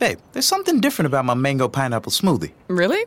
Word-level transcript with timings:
Babe, 0.00 0.18
there's 0.32 0.46
something 0.46 0.80
different 0.80 1.06
about 1.08 1.26
my 1.26 1.34
mango 1.34 1.68
pineapple 1.68 2.10
smoothie. 2.10 2.52
Really? 2.68 3.04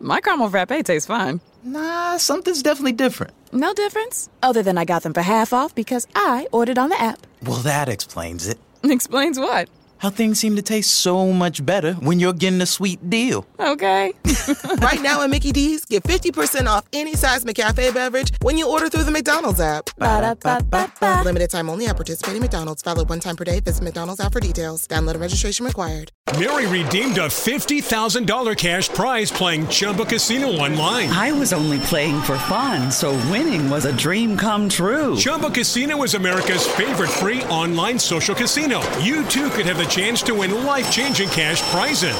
My 0.00 0.20
caramel 0.20 0.50
frappe 0.50 0.84
tastes 0.84 1.06
fine. 1.06 1.40
Nah, 1.64 2.18
something's 2.18 2.62
definitely 2.62 2.92
different. 2.92 3.32
No 3.52 3.72
difference? 3.72 4.28
Other 4.42 4.62
than 4.62 4.76
I 4.76 4.84
got 4.84 5.02
them 5.02 5.14
for 5.14 5.22
half 5.22 5.54
off 5.54 5.74
because 5.74 6.06
I 6.14 6.46
ordered 6.52 6.78
on 6.78 6.90
the 6.90 7.00
app. 7.00 7.26
Well, 7.42 7.60
that 7.62 7.88
explains 7.88 8.46
it. 8.46 8.58
Explains 8.84 9.38
what? 9.38 9.70
How 10.00 10.08
things 10.08 10.40
seem 10.40 10.56
to 10.56 10.62
taste 10.62 10.92
so 10.92 11.30
much 11.30 11.66
better 11.66 11.92
when 11.92 12.18
you're 12.18 12.32
getting 12.32 12.62
a 12.62 12.66
sweet 12.66 13.10
deal. 13.10 13.44
Okay. 13.58 14.14
right 14.80 15.02
now 15.02 15.20
at 15.20 15.28
Mickey 15.28 15.52
D's, 15.52 15.84
get 15.84 16.04
50% 16.04 16.64
off 16.64 16.86
any 16.94 17.14
size 17.16 17.44
McCafe 17.44 17.92
beverage 17.92 18.32
when 18.40 18.56
you 18.56 18.66
order 18.66 18.88
through 18.88 19.04
the 19.04 19.10
McDonald's 19.10 19.60
app. 19.60 19.90
Ba-da-ba-ba-ba. 19.98 21.22
Limited 21.26 21.50
time 21.50 21.68
only 21.68 21.86
at 21.86 21.96
participating 21.96 22.40
McDonald's. 22.40 22.80
Valid 22.80 23.10
one 23.10 23.20
time 23.20 23.36
per 23.36 23.44
day. 23.44 23.60
Visit 23.60 23.84
McDonald's 23.84 24.22
app 24.22 24.32
for 24.32 24.40
details. 24.40 24.86
Download 24.86 25.10
and 25.10 25.20
registration 25.20 25.66
required. 25.66 26.12
Mary 26.38 26.66
redeemed 26.68 27.18
a 27.18 27.26
$50,000 27.26 28.56
cash 28.56 28.88
prize 28.90 29.32
playing 29.32 29.66
Chumba 29.66 30.04
Casino 30.04 30.46
online. 30.46 31.10
I 31.10 31.32
was 31.32 31.52
only 31.52 31.80
playing 31.80 32.22
for 32.22 32.38
fun, 32.38 32.92
so 32.92 33.10
winning 33.28 33.68
was 33.68 33.84
a 33.84 33.92
dream 33.96 34.36
come 34.36 34.68
true. 34.68 35.16
Chumba 35.16 35.50
Casino 35.50 36.00
is 36.04 36.14
America's 36.14 36.66
favorite 36.68 37.10
free 37.10 37.42
online 37.44 37.98
social 37.98 38.34
casino. 38.34 38.80
You 39.00 39.24
too 39.26 39.50
could 39.50 39.66
have 39.66 39.78
the 39.78 39.89
chance 39.90 40.22
to 40.22 40.34
win 40.34 40.64
life 40.64 40.90
changing 40.90 41.28
cash 41.28 41.60
prizes. 41.62 42.16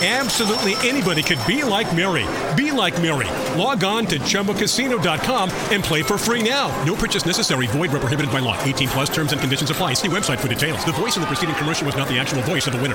Absolutely 0.00 0.74
anybody 0.88 1.22
could 1.22 1.40
be 1.44 1.64
like 1.64 1.92
Mary. 1.96 2.24
Be 2.54 2.70
like 2.70 3.00
Mary. 3.02 3.26
Log 3.58 3.82
on 3.82 4.06
to 4.06 4.18
ChumboCasino.com 4.20 5.50
and 5.72 5.82
play 5.82 6.02
for 6.02 6.16
free 6.16 6.48
now. 6.48 6.68
No 6.84 6.94
purchase 6.94 7.26
necessary. 7.26 7.66
Void 7.66 7.90
where 7.90 8.00
prohibited 8.00 8.30
by 8.30 8.38
law. 8.38 8.56
18 8.62 8.88
plus 8.88 9.10
terms 9.10 9.32
and 9.32 9.40
conditions 9.40 9.70
apply. 9.70 9.94
See 9.94 10.08
website 10.08 10.38
for 10.38 10.46
details. 10.46 10.84
The 10.84 10.92
voice 10.92 11.16
in 11.16 11.22
the 11.22 11.26
preceding 11.26 11.56
commercial 11.56 11.86
was 11.86 11.96
not 11.96 12.06
the 12.06 12.18
actual 12.18 12.42
voice 12.42 12.68
of 12.68 12.74
the 12.74 12.82
winner. 12.82 12.94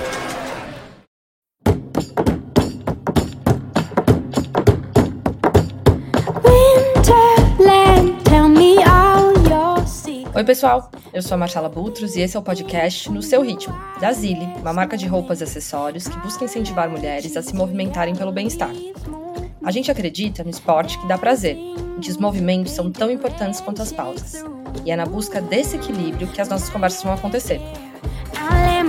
Winterland, 6.45 8.23
tell 8.23 8.47
me 8.47 8.81
all 8.83 9.33
your 9.49 9.85
secrets. 9.85 10.37
Oi, 10.37 10.43
pessoal. 10.43 11.02
Eu 11.13 11.21
sou 11.21 11.35
a 11.35 11.37
Marcela 11.37 11.69
Butros 11.69 12.15
e 12.15 12.21
esse 12.21 12.35
é 12.35 12.39
o 12.39 12.41
podcast 12.41 13.11
No 13.11 13.21
Seu 13.21 13.43
Ritmo, 13.43 13.79
da 14.01 14.11
Zilli, 14.11 14.45
uma 14.59 14.73
marca 14.73 14.97
de 14.97 15.05
roupas 15.05 15.41
e 15.41 15.43
acessórios 15.43 16.07
que 16.07 16.17
busca 16.17 16.43
incentivar 16.43 16.89
mulheres 16.89 17.37
a 17.37 17.41
se 17.43 17.53
movimentarem 17.53 18.15
pelo 18.15 18.31
bem-estar. 18.31 18.71
A 19.63 19.69
gente 19.69 19.91
acredita 19.91 20.43
no 20.43 20.49
esporte 20.49 20.97
que 20.97 21.07
dá 21.07 21.15
prazer, 21.15 21.55
em 21.55 21.99
que 21.99 22.09
os 22.09 22.17
movimentos 22.17 22.73
são 22.73 22.91
tão 22.91 23.11
importantes 23.11 23.61
quanto 23.61 23.83
as 23.83 23.91
pausas. 23.91 24.43
E 24.83 24.89
é 24.89 24.95
na 24.95 25.05
busca 25.05 25.39
desse 25.39 25.75
equilíbrio 25.75 26.27
que 26.29 26.41
as 26.41 26.49
nossas 26.49 26.71
conversas 26.71 27.03
vão 27.03 27.13
acontecer. 27.13 27.61
I 28.33 28.81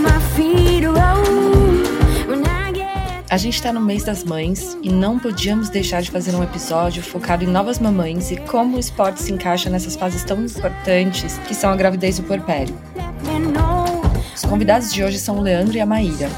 A 3.35 3.37
gente 3.37 3.57
está 3.57 3.73
no 3.73 3.81
mês 3.81 4.05
das 4.05 4.23
mães 4.23 4.79
e 4.81 4.89
não 4.89 5.19
podíamos 5.19 5.69
deixar 5.69 6.01
de 6.01 6.09
fazer 6.09 6.37
um 6.37 6.43
episódio 6.45 7.03
focado 7.03 7.43
em 7.43 7.49
novas 7.49 7.81
mamães 7.81 8.31
e 8.31 8.37
como 8.37 8.77
o 8.77 8.79
esporte 8.79 9.21
se 9.21 9.33
encaixa 9.33 9.69
nessas 9.69 9.97
fases 9.97 10.23
tão 10.23 10.45
importantes 10.45 11.37
que 11.39 11.53
são 11.53 11.73
a 11.73 11.75
gravidez 11.75 12.17
e 12.17 12.21
o 12.21 12.25
know. 13.51 14.03
Os 14.33 14.45
convidados 14.45 14.93
de 14.93 15.03
hoje 15.03 15.19
são 15.19 15.37
o 15.37 15.41
Leandro 15.41 15.77
e 15.77 15.81
a 15.81 15.85
Maíra. 15.85 16.31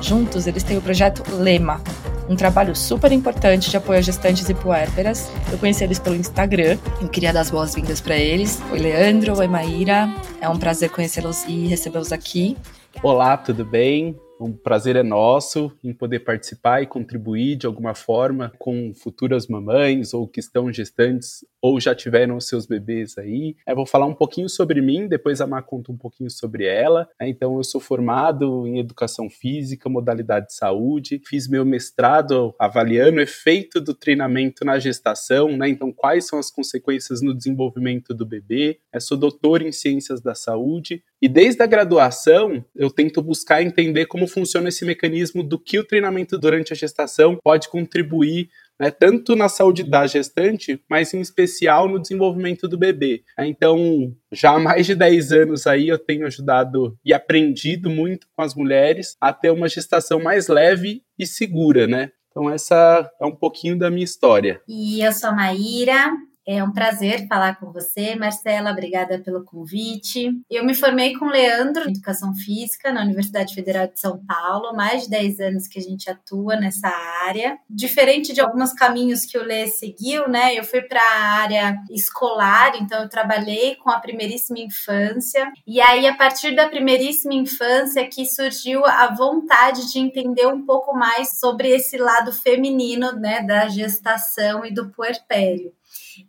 Juntos, 0.00 0.46
eles 0.46 0.62
têm 0.62 0.78
o 0.78 0.80
projeto 0.80 1.24
Lema, 1.34 1.80
um 2.28 2.36
trabalho 2.36 2.76
super 2.76 3.10
importante 3.10 3.68
de 3.68 3.76
apoio 3.76 3.98
a 3.98 4.02
gestantes 4.02 4.48
e 4.48 4.54
puérperas. 4.54 5.28
Eu 5.50 5.58
conheci 5.58 5.82
eles 5.82 5.98
pelo 5.98 6.14
Instagram. 6.14 6.78
Eu 7.02 7.08
queria 7.08 7.32
dar 7.32 7.40
as 7.40 7.50
boas-vindas 7.50 8.00
para 8.00 8.16
eles. 8.16 8.62
Oi, 8.70 8.78
Leandro. 8.78 9.36
Oi, 9.36 9.48
Maíra. 9.48 10.08
É 10.40 10.48
um 10.48 10.56
prazer 10.56 10.90
conhecê-los 10.90 11.42
e 11.48 11.66
recebê-los 11.66 12.12
aqui. 12.12 12.56
Olá, 13.02 13.36
tudo 13.36 13.64
bem? 13.64 14.16
Um 14.40 14.52
prazer 14.52 14.96
é 14.96 15.02
nosso 15.02 15.72
em 15.82 15.92
poder 15.92 16.20
participar 16.20 16.82
e 16.82 16.86
contribuir 16.86 17.56
de 17.56 17.66
alguma 17.66 17.94
forma 17.94 18.52
com 18.58 18.92
futuras 18.94 19.46
mamães 19.46 20.12
ou 20.12 20.26
que 20.26 20.40
estão 20.40 20.72
gestantes 20.72 21.44
ou 21.62 21.80
já 21.80 21.94
tiveram 21.94 22.38
seus 22.40 22.66
bebês 22.66 23.16
aí. 23.16 23.56
Eu 23.66 23.76
vou 23.76 23.86
falar 23.86 24.06
um 24.06 24.14
pouquinho 24.14 24.48
sobre 24.50 24.82
mim, 24.82 25.08
depois 25.08 25.40
a 25.40 25.46
Má 25.46 25.62
conta 25.62 25.90
um 25.90 25.96
pouquinho 25.96 26.28
sobre 26.30 26.66
ela. 26.66 27.08
né? 27.18 27.28
Então, 27.28 27.56
eu 27.56 27.64
sou 27.64 27.80
formado 27.80 28.66
em 28.66 28.78
Educação 28.78 29.30
Física, 29.30 29.88
modalidade 29.88 30.48
de 30.48 30.54
saúde, 30.54 31.22
fiz 31.24 31.48
meu 31.48 31.64
mestrado 31.64 32.54
avaliando 32.58 33.18
o 33.18 33.22
efeito 33.22 33.80
do 33.80 33.94
treinamento 33.94 34.62
na 34.62 34.78
gestação, 34.78 35.56
né? 35.56 35.68
Então, 35.68 35.90
quais 35.90 36.26
são 36.26 36.38
as 36.38 36.50
consequências 36.50 37.22
no 37.22 37.34
desenvolvimento 37.34 38.12
do 38.12 38.26
bebê. 38.26 38.80
Eu 38.92 39.00
sou 39.00 39.16
doutor 39.16 39.62
em 39.62 39.72
Ciências 39.72 40.20
da 40.20 40.34
Saúde 40.34 41.02
e 41.24 41.28
desde 41.28 41.62
a 41.62 41.66
graduação, 41.66 42.62
eu 42.76 42.90
tento 42.90 43.22
buscar 43.22 43.62
entender 43.62 44.04
como 44.04 44.26
funciona 44.26 44.68
esse 44.68 44.84
mecanismo 44.84 45.42
do 45.42 45.58
que 45.58 45.78
o 45.78 45.82
treinamento 45.82 46.36
durante 46.36 46.74
a 46.74 46.76
gestação 46.76 47.38
pode 47.42 47.70
contribuir, 47.70 48.50
né, 48.78 48.90
tanto 48.90 49.34
na 49.34 49.48
saúde 49.48 49.84
da 49.84 50.06
gestante, 50.06 50.78
mas 50.86 51.14
em 51.14 51.22
especial 51.22 51.88
no 51.88 51.98
desenvolvimento 51.98 52.68
do 52.68 52.76
bebê. 52.76 53.22
Então, 53.38 54.14
já 54.30 54.50
há 54.50 54.58
mais 54.60 54.84
de 54.84 54.94
10 54.94 55.32
anos 55.32 55.66
aí 55.66 55.88
eu 55.88 55.98
tenho 55.98 56.26
ajudado 56.26 56.94
e 57.02 57.14
aprendido 57.14 57.88
muito 57.88 58.26
com 58.36 58.42
as 58.42 58.54
mulheres 58.54 59.16
a 59.18 59.32
ter 59.32 59.50
uma 59.50 59.66
gestação 59.66 60.20
mais 60.22 60.48
leve 60.48 61.02
e 61.18 61.26
segura, 61.26 61.86
né? 61.86 62.10
Então 62.30 62.50
essa 62.50 63.10
é 63.18 63.24
um 63.24 63.34
pouquinho 63.34 63.78
da 63.78 63.90
minha 63.90 64.04
história. 64.04 64.60
E 64.68 65.00
eu 65.00 65.10
sou 65.10 65.30
a 65.30 65.32
Maíra. 65.32 66.10
É 66.46 66.62
um 66.62 66.72
prazer 66.72 67.26
falar 67.26 67.58
com 67.58 67.72
você, 67.72 68.14
Marcela. 68.16 68.70
Obrigada 68.70 69.18
pelo 69.18 69.44
convite. 69.44 70.30
Eu 70.50 70.62
me 70.62 70.74
formei 70.74 71.16
com 71.16 71.24
Leandro 71.24 71.88
em 71.88 71.92
Educação 71.92 72.34
Física 72.34 72.92
na 72.92 73.02
Universidade 73.02 73.54
Federal 73.54 73.86
de 73.86 73.98
São 73.98 74.22
Paulo. 74.26 74.76
Mais 74.76 75.04
de 75.04 75.10
10 75.10 75.40
anos 75.40 75.66
que 75.66 75.78
a 75.78 75.82
gente 75.82 76.10
atua 76.10 76.56
nessa 76.56 76.88
área. 77.24 77.56
Diferente 77.68 78.34
de 78.34 78.42
alguns 78.42 78.74
caminhos 78.74 79.24
que 79.24 79.38
o 79.38 79.42
Lê 79.42 79.68
seguiu, 79.68 80.28
né? 80.28 80.54
Eu 80.54 80.64
fui 80.64 80.82
para 80.82 81.00
a 81.00 81.40
área 81.40 81.78
escolar, 81.90 82.76
então 82.76 83.02
eu 83.02 83.08
trabalhei 83.08 83.76
com 83.76 83.88
a 83.88 83.98
primeiríssima 83.98 84.58
infância. 84.58 85.50
E 85.66 85.80
aí, 85.80 86.06
a 86.06 86.14
partir 86.14 86.54
da 86.54 86.68
primeiríssima 86.68 87.32
infância, 87.32 88.06
que 88.06 88.26
surgiu 88.26 88.84
a 88.84 89.14
vontade 89.14 89.90
de 89.90 89.98
entender 89.98 90.46
um 90.46 90.66
pouco 90.66 90.94
mais 90.94 91.38
sobre 91.38 91.70
esse 91.70 91.96
lado 91.96 92.34
feminino, 92.34 93.12
né? 93.12 93.42
Da 93.42 93.66
gestação 93.68 94.62
e 94.66 94.74
do 94.74 94.90
puerpério. 94.90 95.72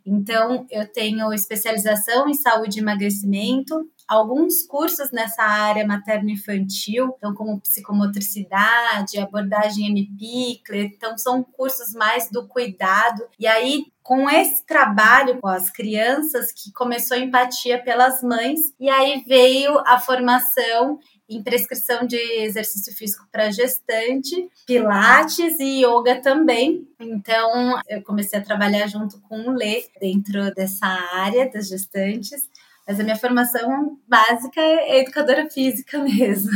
Então, 0.06 0.64
eu 0.70 0.86
tenho 0.90 1.32
especialização 1.32 2.28
em 2.28 2.34
saúde 2.34 2.78
e 2.78 2.82
emagrecimento, 2.82 3.90
alguns 4.06 4.62
cursos 4.62 5.10
nessa 5.10 5.42
área 5.42 5.86
materno-infantil, 5.86 7.12
então 7.16 7.34
como 7.34 7.60
psicomotricidade, 7.60 9.18
abordagem 9.18 9.88
MPICLE, 9.90 10.92
então 10.94 11.18
são 11.18 11.42
cursos 11.42 11.92
mais 11.92 12.30
do 12.30 12.46
cuidado. 12.46 13.26
E 13.38 13.46
aí, 13.46 13.84
com 14.02 14.30
esse 14.30 14.64
trabalho 14.64 15.40
com 15.40 15.48
as 15.48 15.68
crianças, 15.70 16.52
que 16.52 16.72
começou 16.72 17.16
a 17.16 17.20
empatia 17.20 17.82
pelas 17.82 18.22
mães, 18.22 18.60
e 18.78 18.88
aí 18.88 19.24
veio 19.26 19.80
a 19.80 19.98
formação 19.98 21.00
em 21.28 21.42
prescrição 21.42 22.06
de 22.06 22.16
exercício 22.16 22.94
físico 22.94 23.26
para 23.30 23.50
gestante, 23.50 24.48
pilates 24.66 25.58
e 25.58 25.84
yoga 25.84 26.20
também. 26.20 26.86
Então, 27.00 27.80
eu 27.88 28.02
comecei 28.02 28.38
a 28.38 28.42
trabalhar 28.42 28.86
junto 28.86 29.20
com 29.22 29.40
o 29.40 29.52
Lê 29.52 29.84
dentro 30.00 30.54
dessa 30.54 30.86
área 30.86 31.50
das 31.50 31.68
gestantes. 31.68 32.48
Mas 32.86 33.00
a 33.00 33.02
minha 33.02 33.16
formação 33.16 33.98
básica 34.06 34.60
é 34.60 35.00
educadora 35.00 35.50
física 35.50 35.98
mesmo. 36.02 36.52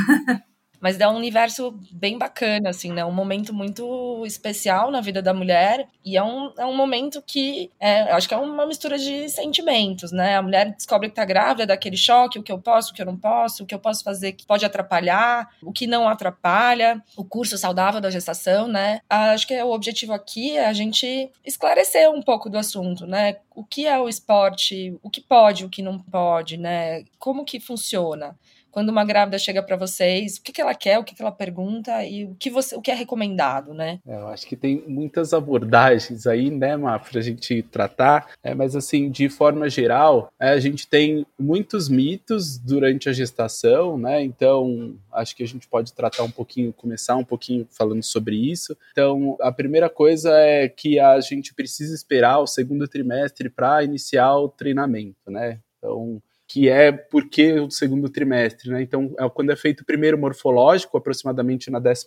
Mas 0.80 0.98
é 0.98 1.06
um 1.06 1.16
universo 1.16 1.78
bem 1.92 2.16
bacana, 2.16 2.70
assim, 2.70 2.92
né? 2.92 3.04
Um 3.04 3.12
momento 3.12 3.52
muito 3.52 4.24
especial 4.24 4.90
na 4.90 5.00
vida 5.00 5.20
da 5.20 5.34
mulher. 5.34 5.86
E 6.04 6.16
é 6.16 6.22
um, 6.22 6.52
é 6.58 6.64
um 6.64 6.74
momento 6.74 7.22
que 7.22 7.70
é, 7.78 8.02
acho 8.12 8.26
que 8.26 8.34
é 8.34 8.36
uma 8.36 8.66
mistura 8.66 8.98
de 8.98 9.28
sentimentos, 9.28 10.10
né? 10.10 10.36
A 10.36 10.42
mulher 10.42 10.74
descobre 10.74 11.08
que 11.08 11.14
tá 11.14 11.24
grávida, 11.24 11.66
daquele 11.66 11.96
choque, 11.96 12.38
o 12.38 12.42
que 12.42 12.50
eu 12.50 12.58
posso, 12.58 12.92
o 12.92 12.94
que 12.94 13.02
eu 13.02 13.06
não 13.06 13.16
posso, 13.16 13.62
o 13.62 13.66
que 13.66 13.74
eu 13.74 13.78
posso 13.78 14.02
fazer 14.02 14.32
que 14.32 14.46
pode 14.46 14.64
atrapalhar, 14.64 15.50
o 15.62 15.72
que 15.72 15.86
não 15.86 16.08
atrapalha, 16.08 17.02
o 17.16 17.24
curso 17.24 17.58
saudável 17.58 18.00
da 18.00 18.10
gestação, 18.10 18.66
né? 18.66 19.00
Acho 19.08 19.46
que 19.46 19.62
o 19.62 19.70
objetivo 19.70 20.12
aqui 20.14 20.56
é 20.56 20.66
a 20.66 20.72
gente 20.72 21.30
esclarecer 21.44 22.10
um 22.10 22.22
pouco 22.22 22.48
do 22.48 22.56
assunto, 22.56 23.06
né? 23.06 23.36
O 23.54 23.64
que 23.64 23.86
é 23.86 23.98
o 23.98 24.08
esporte, 24.08 24.98
o 25.02 25.10
que 25.10 25.20
pode, 25.20 25.64
o 25.64 25.68
que 25.68 25.82
não 25.82 25.98
pode, 25.98 26.56
né? 26.56 27.04
Como 27.18 27.44
que 27.44 27.60
funciona? 27.60 28.36
Quando 28.70 28.90
uma 28.90 29.04
grávida 29.04 29.38
chega 29.38 29.62
para 29.62 29.76
vocês, 29.76 30.36
o 30.36 30.42
que, 30.42 30.52
que 30.52 30.60
ela 30.60 30.74
quer, 30.74 30.98
o 30.98 31.04
que, 31.04 31.14
que 31.14 31.22
ela 31.22 31.32
pergunta 31.32 32.04
e 32.04 32.24
o 32.24 32.34
que, 32.38 32.50
você, 32.50 32.76
o 32.76 32.80
que 32.80 32.90
é 32.90 32.94
recomendado, 32.94 33.74
né? 33.74 34.00
É, 34.06 34.14
eu 34.14 34.28
acho 34.28 34.46
que 34.46 34.56
tem 34.56 34.84
muitas 34.86 35.32
abordagens 35.32 36.26
aí, 36.26 36.50
né, 36.50 36.76
Má, 36.76 36.98
pra 36.98 37.20
gente 37.20 37.62
tratar, 37.62 38.30
é, 38.42 38.54
mas 38.54 38.76
assim, 38.76 39.10
de 39.10 39.28
forma 39.28 39.68
geral, 39.68 40.32
é, 40.38 40.50
a 40.50 40.60
gente 40.60 40.86
tem 40.86 41.26
muitos 41.38 41.88
mitos 41.88 42.58
durante 42.58 43.08
a 43.08 43.12
gestação, 43.12 43.98
né, 43.98 44.22
então 44.22 44.96
acho 45.12 45.34
que 45.34 45.42
a 45.42 45.48
gente 45.48 45.66
pode 45.68 45.92
tratar 45.92 46.22
um 46.22 46.30
pouquinho, 46.30 46.72
começar 46.72 47.16
um 47.16 47.24
pouquinho 47.24 47.66
falando 47.70 48.02
sobre 48.02 48.36
isso. 48.36 48.76
Então, 48.92 49.36
a 49.40 49.52
primeira 49.52 49.88
coisa 49.88 50.30
é 50.32 50.68
que 50.68 50.98
a 50.98 51.20
gente 51.20 51.54
precisa 51.54 51.94
esperar 51.94 52.38
o 52.38 52.46
segundo 52.46 52.86
trimestre 52.88 53.48
para 53.48 53.82
iniciar 53.82 54.36
o 54.36 54.48
treinamento, 54.48 55.30
né? 55.30 55.58
Então, 55.78 56.22
que 56.50 56.68
é 56.68 56.90
porque 56.90 57.52
o 57.60 57.70
segundo 57.70 58.08
trimestre, 58.08 58.70
né? 58.70 58.82
Então, 58.82 59.14
é 59.16 59.28
quando 59.28 59.52
é 59.52 59.56
feito 59.56 59.82
o 59.82 59.84
primeiro 59.84 60.18
morfológico, 60.18 60.98
aproximadamente 60.98 61.70
na 61.70 61.78
12 61.78 62.06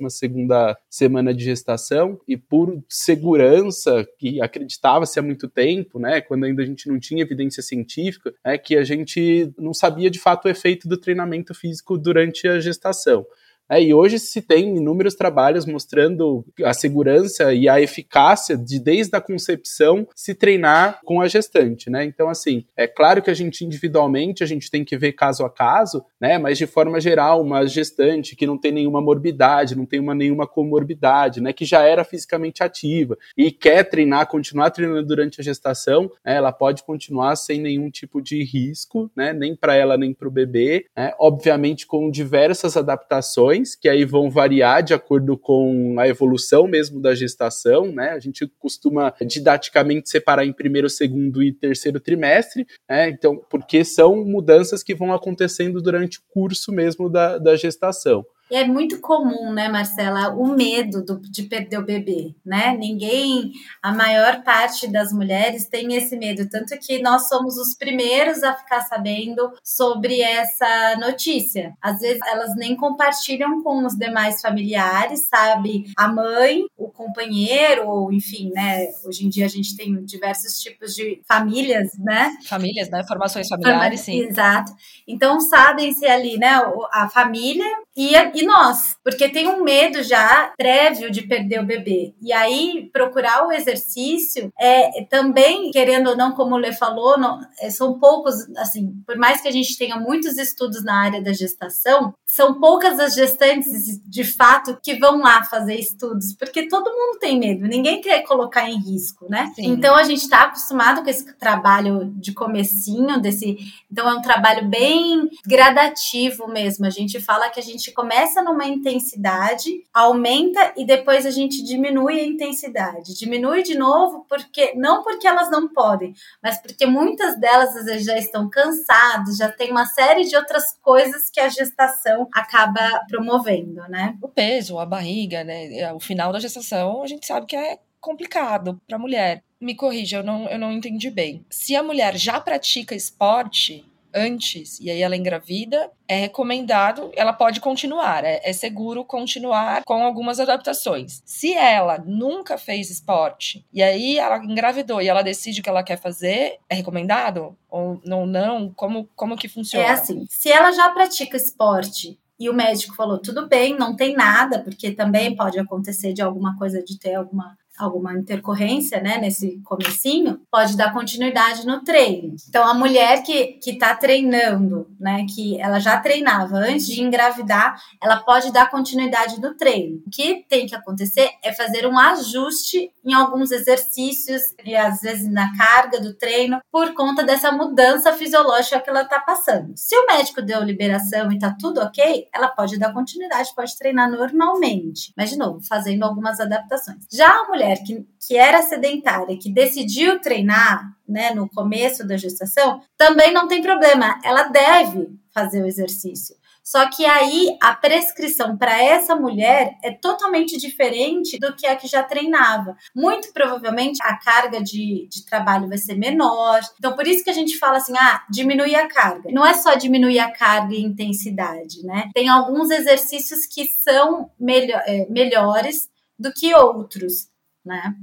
semana 0.89 1.33
de 1.33 1.45
gestação, 1.45 2.19
e 2.27 2.35
por 2.35 2.83
segurança, 2.89 4.05
que 4.19 4.41
acreditava-se 4.41 5.17
há 5.17 5.21
muito 5.21 5.47
tempo, 5.47 5.97
né? 5.97 6.19
Quando 6.19 6.43
ainda 6.43 6.61
a 6.61 6.65
gente 6.65 6.89
não 6.89 6.99
tinha 6.99 7.21
evidência 7.21 7.63
científica, 7.63 8.33
é 8.43 8.57
que 8.57 8.75
a 8.75 8.83
gente 8.83 9.49
não 9.57 9.73
sabia 9.73 10.11
de 10.11 10.19
fato 10.19 10.43
o 10.43 10.51
efeito 10.51 10.89
do 10.89 10.97
treinamento 10.97 11.53
físico 11.53 11.97
durante 11.97 12.45
a 12.45 12.59
gestação. 12.59 13.25
É, 13.73 13.81
e 13.81 13.91
hoje 13.91 14.19
se 14.19 14.39
tem 14.39 14.77
inúmeros 14.77 15.15
trabalhos 15.15 15.65
mostrando 15.65 16.45
a 16.63 16.75
segurança 16.75 17.51
e 17.55 17.67
a 17.67 17.81
eficácia 17.81 18.55
de, 18.55 18.79
desde 18.79 19.15
a 19.15 19.21
concepção, 19.21 20.07
se 20.15 20.35
treinar 20.35 20.99
com 21.03 21.19
a 21.19 21.27
gestante, 21.27 21.89
né? 21.89 22.05
Então, 22.05 22.29
assim, 22.29 22.65
é 22.77 22.85
claro 22.85 23.19
que 23.19 23.31
a 23.31 23.33
gente 23.33 23.65
individualmente, 23.65 24.43
a 24.43 24.45
gente 24.45 24.69
tem 24.69 24.85
que 24.85 24.95
ver 24.95 25.13
caso 25.13 25.43
a 25.43 25.49
caso, 25.49 26.05
né? 26.21 26.37
Mas 26.37 26.59
de 26.59 26.67
forma 26.67 27.01
geral, 27.01 27.41
uma 27.41 27.65
gestante 27.65 28.35
que 28.35 28.45
não 28.45 28.59
tem 28.59 28.71
nenhuma 28.71 29.01
morbidade, 29.01 29.75
não 29.75 29.87
tem 29.87 29.99
uma, 29.99 30.13
nenhuma 30.13 30.45
comorbidade, 30.45 31.41
né? 31.41 31.51
Que 31.51 31.65
já 31.65 31.81
era 31.81 32.03
fisicamente 32.03 32.61
ativa 32.61 33.17
e 33.35 33.49
quer 33.51 33.89
treinar, 33.89 34.27
continuar 34.27 34.69
treinando 34.69 35.03
durante 35.03 35.41
a 35.41 35.43
gestação, 35.43 36.11
né, 36.23 36.35
ela 36.35 36.51
pode 36.51 36.83
continuar 36.83 37.35
sem 37.35 37.59
nenhum 37.59 37.89
tipo 37.89 38.21
de 38.21 38.43
risco, 38.43 39.09
né? 39.15 39.33
Nem 39.33 39.55
para 39.55 39.75
ela, 39.75 39.97
nem 39.97 40.13
para 40.13 40.27
o 40.27 40.31
bebê, 40.31 40.85
né? 40.95 41.11
Obviamente 41.17 41.87
com 41.87 42.11
diversas 42.11 42.77
adaptações 42.77 43.62
que 43.75 43.87
aí 43.87 44.05
vão 44.05 44.29
variar 44.29 44.83
de 44.83 44.93
acordo 44.93 45.37
com 45.37 45.95
a 45.99 46.07
evolução 46.07 46.67
mesmo 46.67 47.01
da 47.01 47.15
gestação, 47.15 47.91
né? 47.91 48.09
A 48.09 48.19
gente 48.19 48.45
costuma 48.59 49.13
didaticamente 49.25 50.09
separar 50.09 50.45
em 50.45 50.53
primeiro, 50.53 50.89
segundo 50.89 51.41
e 51.41 51.51
terceiro 51.51 51.99
trimestre, 51.99 52.65
né? 52.89 53.09
Então, 53.09 53.41
porque 53.49 53.83
são 53.83 54.23
mudanças 54.25 54.83
que 54.83 54.93
vão 54.93 55.13
acontecendo 55.13 55.81
durante 55.81 56.19
o 56.19 56.21
curso 56.29 56.71
mesmo 56.71 57.09
da, 57.09 57.37
da 57.37 57.55
gestação. 57.55 58.25
E 58.53 58.55
é 58.55 58.67
muito 58.67 59.01
comum, 59.01 59.51
né, 59.51 59.67
Marcela, 59.67 60.29
o 60.29 60.55
medo 60.55 61.03
do, 61.03 61.19
de 61.19 61.41
perder 61.41 61.79
o 61.79 61.83
bebê, 61.83 62.35
né? 62.45 62.77
Ninguém, 62.77 63.51
a 63.81 63.91
maior 63.91 64.43
parte 64.43 64.87
das 64.87 65.11
mulheres 65.11 65.67
tem 65.67 65.95
esse 65.95 66.15
medo, 66.15 66.47
tanto 66.47 66.77
que 66.77 67.01
nós 67.01 67.27
somos 67.27 67.57
os 67.57 67.73
primeiros 67.73 68.43
a 68.43 68.53
ficar 68.53 68.81
sabendo 68.81 69.51
sobre 69.63 70.21
essa 70.21 70.95
notícia. 70.97 71.75
Às 71.81 72.01
vezes 72.01 72.19
elas 72.27 72.55
nem 72.55 72.75
compartilham 72.75 73.63
com 73.63 73.87
os 73.87 73.97
demais 73.97 74.39
familiares, 74.39 75.27
sabe? 75.27 75.85
A 75.97 76.07
mãe, 76.07 76.61
companheiro, 76.93 77.87
ou 77.87 78.11
enfim, 78.11 78.51
né? 78.53 78.87
Hoje 79.03 79.25
em 79.25 79.29
dia 79.29 79.45
a 79.45 79.49
gente 79.49 79.75
tem 79.75 80.03
diversos 80.03 80.59
tipos 80.59 80.95
de 80.95 81.21
famílias, 81.27 81.91
né? 81.97 82.31
Famílias, 82.47 82.89
né? 82.89 83.03
Formações 83.07 83.47
familiares, 83.47 84.01
sim. 84.01 84.19
Exato. 84.21 84.71
Então 85.07 85.39
sabem-se 85.39 86.05
ali, 86.05 86.37
né? 86.37 86.61
A 86.91 87.09
família 87.09 87.65
e, 87.95 88.13
e 88.15 88.45
nós, 88.45 88.95
porque 89.03 89.29
tem 89.29 89.47
um 89.47 89.63
medo 89.63 90.01
já 90.01 90.51
prévio 90.57 91.11
de 91.11 91.21
perder 91.21 91.59
o 91.59 91.65
bebê. 91.65 92.15
E 92.19 92.33
aí, 92.33 92.89
procurar 92.91 93.45
o 93.45 93.51
exercício 93.51 94.51
é 94.59 95.03
também, 95.05 95.69
querendo 95.69 96.09
ou 96.09 96.17
não, 96.17 96.31
como 96.31 96.55
o 96.55 96.57
Lê 96.57 96.71
falou, 96.73 97.19
não, 97.19 97.39
é, 97.59 97.69
são 97.69 97.99
poucos, 97.99 98.33
assim, 98.57 98.93
por 99.05 99.15
mais 99.17 99.41
que 99.41 99.47
a 99.47 99.51
gente 99.51 99.77
tenha 99.77 99.95
muitos 99.97 100.37
estudos 100.39 100.83
na 100.83 101.03
área 101.03 101.21
da 101.21 101.33
gestação, 101.33 102.15
são 102.25 102.59
poucas 102.59 102.99
as 102.99 103.13
gestantes, 103.13 104.01
de 104.03 104.23
fato, 104.23 104.79
que 104.81 104.95
vão 104.95 105.19
lá 105.19 105.43
fazer 105.43 105.75
estudos, 105.75 106.33
porque 106.35 106.67
todo 106.67 106.92
mundo 106.93 107.19
tem 107.19 107.39
medo, 107.39 107.67
ninguém 107.67 108.01
quer 108.01 108.21
colocar 108.23 108.69
em 108.69 108.79
risco, 108.79 109.27
né? 109.29 109.51
Sim. 109.55 109.67
Então, 109.67 109.95
a 109.95 110.03
gente 110.03 110.21
está 110.21 110.43
acostumado 110.43 111.03
com 111.03 111.09
esse 111.09 111.33
trabalho 111.37 112.11
de 112.15 112.33
comecinho, 112.33 113.19
desse... 113.19 113.57
Então, 113.91 114.09
é 114.09 114.13
um 114.13 114.21
trabalho 114.21 114.67
bem 114.67 115.29
gradativo 115.45 116.47
mesmo. 116.47 116.85
A 116.85 116.89
gente 116.89 117.19
fala 117.19 117.49
que 117.49 117.59
a 117.59 117.63
gente 117.63 117.91
começa 117.91 118.41
numa 118.41 118.65
intensidade, 118.65 119.83
aumenta 119.93 120.73
e 120.75 120.85
depois 120.85 121.25
a 121.25 121.31
gente 121.31 121.63
diminui 121.63 122.19
a 122.19 122.25
intensidade. 122.25 123.17
Diminui 123.17 123.63
de 123.63 123.75
novo 123.75 124.25
porque 124.27 124.73
não 124.75 125.03
porque 125.03 125.27
elas 125.27 125.49
não 125.49 125.67
podem, 125.67 126.13
mas 126.41 126.61
porque 126.61 126.85
muitas 126.85 127.39
delas 127.39 127.75
às 127.75 127.85
vezes 127.85 128.05
já 128.05 128.17
estão 128.17 128.49
cansadas, 128.49 129.37
já 129.37 129.51
tem 129.51 129.71
uma 129.71 129.85
série 129.85 130.23
de 130.23 130.35
outras 130.35 130.77
coisas 130.81 131.29
que 131.29 131.39
a 131.39 131.49
gestação 131.49 132.27
acaba 132.33 133.03
promovendo, 133.07 133.81
né? 133.89 134.17
O 134.21 134.27
peso, 134.27 134.79
a 134.79 134.85
barriga, 134.85 135.43
né? 135.43 135.73
É, 135.73 135.93
o 135.93 135.99
final 135.99 136.31
da 136.31 136.39
gestação, 136.39 136.72
a 136.73 137.07
gente 137.07 137.25
sabe 137.25 137.45
que 137.45 137.55
é 137.55 137.79
complicado 137.99 138.81
para 138.87 138.97
a 138.97 138.99
mulher. 138.99 139.43
Me 139.59 139.75
corrija, 139.75 140.17
eu 140.17 140.23
não, 140.23 140.47
eu 140.49 140.59
não 140.59 140.71
entendi 140.71 141.09
bem. 141.09 141.45
Se 141.49 141.75
a 141.75 141.81
mulher 141.81 142.17
já 142.17 142.39
pratica 142.39 142.93
esporte, 142.93 143.85
antes 144.13 144.79
e 144.79 144.91
aí 144.91 145.01
ela 145.01 145.15
engravida, 145.15 145.89
é 146.07 146.15
recomendado, 146.15 147.11
ela 147.15 147.33
pode 147.33 147.59
continuar, 147.59 148.23
é, 148.23 148.41
é, 148.43 148.53
seguro 148.53 149.03
continuar 149.03 149.83
com 149.83 150.03
algumas 150.03 150.39
adaptações. 150.39 151.23
Se 151.25 151.53
ela 151.53 151.97
nunca 151.97 152.57
fez 152.57 152.91
esporte 152.91 153.65
e 153.73 153.81
aí 153.81 154.19
ela 154.19 154.37
engravidou 154.37 155.01
e 155.01 155.07
ela 155.07 155.23
decide 155.23 155.61
o 155.61 155.63
que 155.63 155.69
ela 155.69 155.83
quer 155.83 155.99
fazer, 155.99 156.59
é 156.69 156.75
recomendado? 156.75 157.57
Ou 157.69 157.99
não, 158.05 158.25
não? 158.25 158.71
Como, 158.75 159.09
como 159.15 159.35
que 159.35 159.47
funciona? 159.47 159.85
É 159.85 159.91
assim, 159.91 160.27
se 160.29 160.51
ela 160.51 160.71
já 160.71 160.89
pratica 160.91 161.35
esporte 161.35 162.19
e 162.43 162.49
o 162.49 162.53
médico 162.53 162.95
falou, 162.95 163.19
tudo 163.19 163.47
bem, 163.47 163.77
não 163.77 163.95
tem 163.95 164.15
nada, 164.15 164.61
porque 164.61 164.91
também 164.91 165.35
pode 165.35 165.57
acontecer 165.57 166.11
de 166.13 166.21
alguma 166.21 166.57
coisa, 166.57 166.83
de 166.83 166.99
ter 166.99 167.15
alguma 167.15 167.57
alguma 167.77 168.13
intercorrência, 168.13 169.01
né, 169.01 169.17
nesse 169.17 169.59
comecinho, 169.63 170.41
pode 170.51 170.77
dar 170.77 170.93
continuidade 170.93 171.65
no 171.65 171.83
treino. 171.83 172.35
Então, 172.47 172.63
a 172.65 172.73
mulher 172.73 173.23
que 173.23 173.53
que 173.63 173.71
está 173.71 173.95
treinando, 173.95 174.87
né, 174.99 175.25
que 175.33 175.59
ela 175.59 175.79
já 175.79 175.97
treinava 175.97 176.57
antes 176.57 176.85
de 176.87 177.01
engravidar, 177.01 177.79
ela 178.01 178.17
pode 178.17 178.51
dar 178.51 178.69
continuidade 178.69 179.39
no 179.41 179.55
treino. 179.55 180.01
O 180.05 180.09
que 180.09 180.45
tem 180.47 180.65
que 180.65 180.75
acontecer 180.75 181.29
é 181.41 181.51
fazer 181.51 181.87
um 181.87 181.97
ajuste 181.97 182.91
em 183.05 183.13
alguns 183.13 183.51
exercícios 183.51 184.41
e 184.63 184.75
às 184.75 185.01
vezes 185.01 185.29
na 185.29 185.55
carga 185.57 185.99
do 185.99 186.13
treino 186.13 186.59
por 186.71 186.93
conta 186.93 187.23
dessa 187.23 187.51
mudança 187.51 188.13
fisiológica 188.13 188.79
que 188.79 188.89
ela 188.89 189.01
está 189.01 189.19
passando. 189.19 189.73
Se 189.75 189.95
o 189.97 190.05
médico 190.05 190.41
deu 190.41 190.61
liberação 190.63 191.31
e 191.31 191.35
está 191.35 191.55
tudo 191.59 191.81
ok, 191.81 192.27
ela 192.33 192.47
pode 192.49 192.77
dar 192.77 192.93
continuidade, 192.93 193.53
pode 193.55 193.77
treinar 193.77 194.09
normalmente, 194.09 195.13
mas 195.17 195.29
de 195.29 195.37
novo, 195.37 195.61
fazendo 195.61 196.03
algumas 196.03 196.39
adaptações. 196.39 197.05
Já 197.11 197.29
a 197.29 197.47
mulher 197.47 197.62
mulher 197.63 197.83
que, 197.83 198.05
que 198.27 198.37
era 198.37 198.61
sedentária, 198.61 199.37
que 199.37 199.51
decidiu 199.51 200.19
treinar 200.19 200.93
né, 201.07 201.33
no 201.33 201.49
começo 201.49 202.05
da 202.05 202.17
gestação, 202.17 202.81
também 202.97 203.31
não 203.31 203.47
tem 203.47 203.61
problema, 203.61 204.19
ela 204.23 204.43
deve 204.43 205.09
fazer 205.33 205.61
o 205.61 205.67
exercício. 205.67 206.35
Só 206.63 206.89
que 206.89 207.05
aí 207.05 207.57
a 207.61 207.75
prescrição 207.75 208.57
para 208.57 208.81
essa 208.81 209.17
mulher 209.17 209.77
é 209.83 209.91
totalmente 209.91 210.57
diferente 210.57 211.37
do 211.37 211.53
que 211.53 211.67
a 211.67 211.75
que 211.75 211.87
já 211.87 212.01
treinava. 212.01 212.77
Muito 212.95 213.33
provavelmente 213.33 214.01
a 214.01 214.15
carga 214.15 214.63
de, 214.63 215.05
de 215.11 215.25
trabalho 215.25 215.67
vai 215.67 215.77
ser 215.77 215.95
menor. 215.95 216.61
Então, 216.79 216.95
por 216.95 217.05
isso 217.05 217.21
que 217.21 217.29
a 217.29 217.33
gente 217.33 217.57
fala 217.57 217.77
assim: 217.77 217.93
ah, 217.97 218.23
diminuir 218.31 218.75
a 218.75 218.87
carga. 218.87 219.29
Não 219.33 219.45
é 219.45 219.53
só 219.53 219.75
diminuir 219.75 220.19
a 220.19 220.31
carga 220.31 220.73
e 220.73 220.81
intensidade, 220.81 221.83
né? 221.83 222.09
Tem 222.13 222.29
alguns 222.29 222.69
exercícios 222.69 223.45
que 223.45 223.65
são 223.65 224.31
melhor, 224.39 224.81
é, 224.85 225.05
melhores 225.09 225.89
do 226.17 226.31
que 226.31 226.55
outros 226.55 227.32
né? 227.65 227.95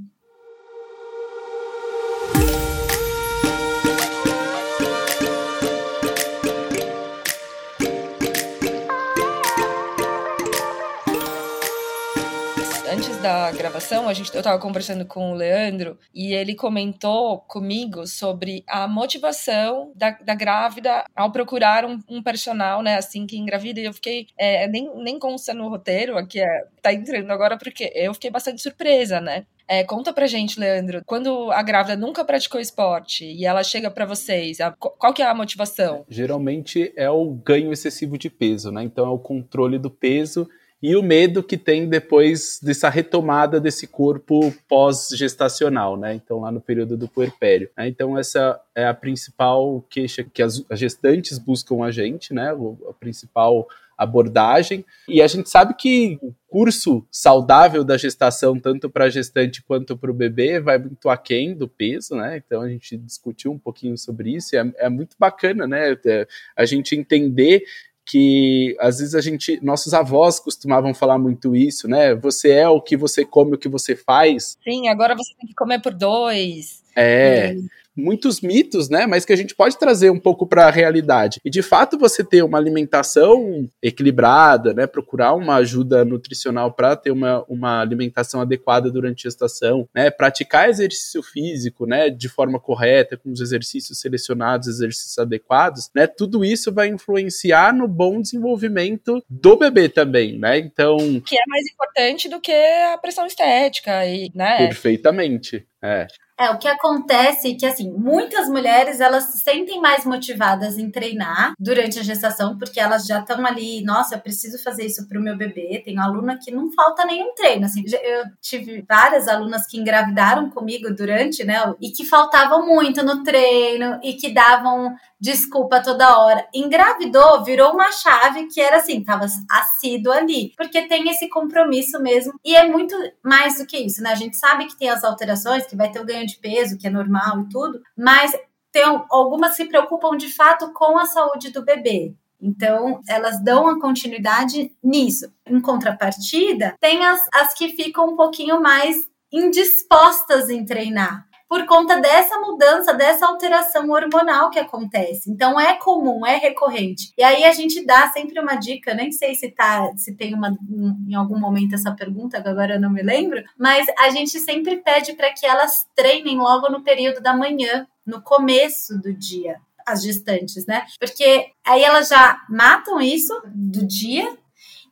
Da 13.21 13.51
gravação, 13.51 14.09
a 14.09 14.13
gente, 14.13 14.33
eu 14.33 14.39
estava 14.39 14.59
conversando 14.59 15.05
com 15.05 15.31
o 15.31 15.35
Leandro 15.35 15.95
e 16.11 16.33
ele 16.33 16.55
comentou 16.55 17.37
comigo 17.41 18.07
sobre 18.07 18.63
a 18.67 18.87
motivação 18.87 19.91
da, 19.95 20.09
da 20.09 20.33
grávida 20.33 21.03
ao 21.15 21.31
procurar 21.31 21.85
um, 21.85 21.99
um, 22.09 22.23
personal, 22.23 22.81
né, 22.81 22.95
assim 22.95 23.27
que 23.27 23.37
engravida. 23.37 23.79
E 23.79 23.85
eu 23.85 23.93
fiquei, 23.93 24.27
é, 24.35 24.67
nem, 24.67 24.89
nem 25.03 25.19
consta 25.19 25.53
no 25.53 25.69
roteiro, 25.69 26.17
aqui 26.17 26.39
é, 26.39 26.65
tá 26.81 26.91
entrando 26.91 27.29
agora, 27.29 27.59
porque 27.59 27.91
eu 27.93 28.11
fiquei 28.15 28.31
bastante 28.31 28.59
surpresa, 28.59 29.21
né? 29.21 29.45
É, 29.67 29.83
conta 29.83 30.11
pra 30.11 30.25
gente, 30.25 30.59
Leandro, 30.59 31.03
quando 31.05 31.51
a 31.51 31.61
grávida 31.61 31.95
nunca 31.95 32.25
praticou 32.25 32.59
esporte 32.59 33.23
e 33.23 33.45
ela 33.45 33.63
chega 33.63 33.91
para 33.91 34.05
vocês, 34.05 34.59
a, 34.59 34.71
qual 34.71 35.13
que 35.13 35.21
é 35.21 35.25
a 35.25 35.35
motivação? 35.35 36.03
Geralmente 36.09 36.91
é 36.95 37.09
o 37.09 37.29
ganho 37.29 37.71
excessivo 37.71 38.17
de 38.17 38.31
peso, 38.31 38.71
né? 38.71 38.83
Então 38.83 39.05
é 39.05 39.09
o 39.09 39.19
controle 39.19 39.77
do 39.77 39.91
peso 39.91 40.49
e 40.81 40.95
o 40.95 41.03
medo 41.03 41.43
que 41.43 41.57
tem 41.57 41.87
depois 41.87 42.59
dessa 42.61 42.89
retomada 42.89 43.59
desse 43.59 43.85
corpo 43.85 44.51
pós-gestacional, 44.67 45.95
né? 45.95 46.15
Então, 46.15 46.39
lá 46.39 46.51
no 46.51 46.59
período 46.59 46.97
do 46.97 47.07
puerpério. 47.07 47.69
Né? 47.77 47.87
Então, 47.87 48.17
essa 48.17 48.59
é 48.73 48.87
a 48.87 48.93
principal 48.93 49.85
queixa 49.89 50.23
que 50.23 50.41
as, 50.41 50.65
gestantes 50.71 51.37
buscam 51.37 51.83
a 51.83 51.91
gente, 51.91 52.33
né? 52.33 52.51
A 52.89 52.93
principal 52.93 53.67
abordagem. 54.01 54.83
E 55.07 55.21
a 55.21 55.27
gente 55.27 55.47
sabe 55.47 55.75
que 55.75 56.17
o 56.23 56.33
curso 56.47 57.05
saudável 57.11 57.83
da 57.83 57.97
gestação, 57.97 58.59
tanto 58.59 58.89
para 58.89 59.05
a 59.05 59.09
gestante 59.09 59.61
quanto 59.61 59.95
para 59.95 60.09
o 60.09 60.13
bebê, 60.13 60.59
vai 60.59 60.79
muito 60.79 61.07
aquém 61.07 61.53
do 61.53 61.67
peso, 61.67 62.15
né? 62.15 62.41
Então 62.43 62.61
a 62.61 62.69
gente 62.69 62.97
discutiu 62.97 63.51
um 63.51 63.59
pouquinho 63.59 63.95
sobre 63.97 64.35
isso, 64.35 64.55
é, 64.55 64.73
é 64.77 64.89
muito 64.89 65.15
bacana, 65.19 65.67
né? 65.67 65.95
É, 66.03 66.27
a 66.55 66.65
gente 66.65 66.95
entender 66.95 67.63
que 68.11 68.75
às 68.77 68.99
vezes 68.99 69.15
a 69.15 69.21
gente, 69.21 69.57
nossos 69.63 69.93
avós 69.93 70.37
costumavam 70.37 70.93
falar 70.93 71.17
muito 71.17 71.55
isso, 71.55 71.87
né? 71.87 72.13
Você 72.15 72.51
é 72.51 72.67
o 72.67 72.81
que 72.81 72.97
você 72.97 73.23
come, 73.23 73.55
o 73.55 73.57
que 73.57 73.69
você 73.69 73.95
faz. 73.95 74.57
Sim, 74.61 74.89
agora 74.89 75.15
você 75.15 75.33
tem 75.39 75.47
que 75.47 75.55
comer 75.55 75.81
por 75.81 75.93
dois. 75.93 76.83
É. 76.93 77.53
E 77.53 77.69
muitos 77.95 78.41
mitos, 78.41 78.89
né? 78.89 79.05
Mas 79.05 79.25
que 79.25 79.33
a 79.33 79.35
gente 79.35 79.55
pode 79.55 79.77
trazer 79.77 80.09
um 80.09 80.19
pouco 80.19 80.47
para 80.47 80.67
a 80.67 80.71
realidade. 80.71 81.39
E 81.43 81.49
de 81.49 81.61
fato 81.61 81.97
você 81.97 82.23
ter 82.23 82.43
uma 82.43 82.57
alimentação 82.57 83.69
equilibrada, 83.81 84.73
né? 84.73 84.87
Procurar 84.87 85.33
uma 85.33 85.55
ajuda 85.55 86.05
nutricional 86.05 86.71
para 86.71 86.95
ter 86.95 87.11
uma, 87.11 87.43
uma 87.47 87.81
alimentação 87.81 88.41
adequada 88.41 88.91
durante 88.91 89.27
a 89.27 89.29
gestação, 89.29 89.87
né? 89.93 90.09
Praticar 90.09 90.69
exercício 90.69 91.21
físico, 91.21 91.85
né? 91.85 92.09
De 92.09 92.29
forma 92.29 92.59
correta, 92.59 93.17
com 93.17 93.31
os 93.31 93.41
exercícios 93.41 93.99
selecionados, 93.99 94.67
exercícios 94.67 95.17
adequados, 95.17 95.89
né? 95.95 96.07
Tudo 96.07 96.43
isso 96.45 96.71
vai 96.71 96.87
influenciar 96.87 97.73
no 97.73 97.87
bom 97.87 98.21
desenvolvimento 98.21 99.23
do 99.29 99.57
bebê 99.57 99.89
também, 99.89 100.37
né? 100.37 100.57
Então. 100.57 100.97
Que 101.21 101.35
é 101.35 101.43
mais 101.47 101.65
importante 101.67 102.29
do 102.29 102.39
que 102.39 102.51
a 102.51 102.97
pressão 102.97 103.25
estética, 103.25 104.05
e, 104.05 104.31
né? 104.33 104.57
Perfeitamente. 104.57 105.65
É. 105.83 106.07
É, 106.41 106.49
o 106.49 106.57
que 106.57 106.67
acontece 106.67 107.51
é 107.51 107.55
que, 107.55 107.67
assim, 107.67 107.91
muitas 107.91 108.49
mulheres, 108.49 108.99
elas 108.99 109.25
se 109.25 109.39
sentem 109.41 109.79
mais 109.79 110.05
motivadas 110.05 110.75
em 110.75 110.89
treinar 110.89 111.53
durante 111.59 111.99
a 111.99 112.03
gestação, 112.03 112.57
porque 112.57 112.79
elas 112.79 113.05
já 113.05 113.19
estão 113.19 113.45
ali, 113.45 113.83
nossa, 113.83 114.15
eu 114.15 114.19
preciso 114.19 114.57
fazer 114.63 114.87
isso 114.87 115.07
pro 115.07 115.21
meu 115.21 115.37
bebê. 115.37 115.83
Tem 115.85 115.99
aluna 115.99 116.39
que 116.41 116.49
não 116.49 116.71
falta 116.71 117.05
nenhum 117.05 117.35
treino, 117.35 117.65
assim. 117.65 117.83
Eu 117.85 118.23
tive 118.41 118.83
várias 118.89 119.27
alunas 119.27 119.67
que 119.67 119.77
engravidaram 119.79 120.49
comigo 120.49 120.91
durante, 120.91 121.43
né, 121.43 121.61
e 121.79 121.91
que 121.91 122.03
faltavam 122.03 122.65
muito 122.65 123.03
no 123.05 123.21
treino 123.21 123.99
e 124.01 124.13
que 124.13 124.33
davam 124.33 124.95
desculpa 125.21 125.83
toda 125.83 126.17
hora. 126.17 126.47
Engravidou, 126.51 127.43
virou 127.43 127.73
uma 127.73 127.91
chave 127.91 128.47
que 128.47 128.59
era 128.59 128.77
assim, 128.77 129.03
tava 129.03 129.27
assíduo 129.49 130.11
ali, 130.11 130.51
porque 130.57 130.87
tem 130.87 131.07
esse 131.09 131.29
compromisso 131.29 132.01
mesmo. 132.01 132.33
E 132.43 132.55
é 132.55 132.67
muito 132.67 132.95
mais 133.23 133.59
do 133.59 133.67
que 133.67 133.77
isso, 133.77 134.01
né? 134.01 134.09
A 134.11 134.15
gente 134.15 134.35
sabe 134.35 134.65
que 134.65 134.75
tem 134.75 134.89
as 134.89 135.03
alterações, 135.03 135.67
que 135.67 135.75
vai 135.75 135.91
ter 135.91 135.99
o 135.99 136.05
ganho 136.05 136.25
de 136.25 136.30
peso, 136.39 136.77
que 136.77 136.87
é 136.87 136.89
normal 136.89 137.41
e 137.41 137.49
tudo, 137.49 137.81
mas 137.97 138.31
tem 138.71 138.83
algumas 139.09 139.55
se 139.55 139.65
preocupam 139.65 140.15
de 140.15 140.29
fato 140.29 140.71
com 140.73 140.97
a 140.97 141.05
saúde 141.05 141.51
do 141.51 141.63
bebê. 141.63 142.13
Então, 142.41 143.01
elas 143.07 143.43
dão 143.43 143.67
a 143.67 143.79
continuidade 143.79 144.71
nisso. 144.83 145.31
Em 145.45 145.61
contrapartida, 145.61 146.75
tem 146.79 147.05
as, 147.05 147.27
as 147.33 147.53
que 147.53 147.69
ficam 147.69 148.09
um 148.09 148.15
pouquinho 148.15 148.61
mais 148.61 149.09
indispostas 149.31 150.49
em 150.49 150.65
treinar 150.65 151.30
por 151.51 151.65
conta 151.65 151.99
dessa 151.99 152.39
mudança, 152.39 152.93
dessa 152.93 153.27
alteração 153.27 153.89
hormonal 153.89 154.49
que 154.49 154.57
acontece. 154.57 155.29
Então 155.29 155.59
é 155.59 155.73
comum, 155.73 156.25
é 156.25 156.37
recorrente. 156.37 157.11
E 157.17 157.21
aí 157.21 157.43
a 157.43 157.51
gente 157.51 157.85
dá 157.85 158.07
sempre 158.07 158.39
uma 158.39 158.55
dica, 158.55 158.93
nem 158.93 159.11
sei 159.11 159.35
se 159.35 159.51
tá, 159.51 159.91
se 159.97 160.15
tem 160.15 160.33
uma 160.33 160.57
em 161.05 161.13
algum 161.13 161.37
momento 161.37 161.75
essa 161.75 161.93
pergunta, 161.93 162.37
agora 162.37 162.75
eu 162.75 162.79
não 162.79 162.89
me 162.89 163.03
lembro, 163.03 163.43
mas 163.59 163.85
a 163.99 164.09
gente 164.11 164.39
sempre 164.39 164.77
pede 164.77 165.11
para 165.11 165.33
que 165.33 165.45
elas 165.45 165.85
treinem 165.93 166.37
logo 166.37 166.69
no 166.69 166.85
período 166.85 167.19
da 167.19 167.35
manhã, 167.35 167.85
no 168.05 168.21
começo 168.21 168.97
do 168.97 169.13
dia, 169.13 169.57
as 169.85 170.03
gestantes, 170.03 170.65
né? 170.65 170.85
Porque 171.01 171.47
aí 171.65 171.83
elas 171.83 172.07
já 172.07 172.45
matam 172.49 173.01
isso 173.01 173.33
do 173.45 173.85
dia 173.85 174.37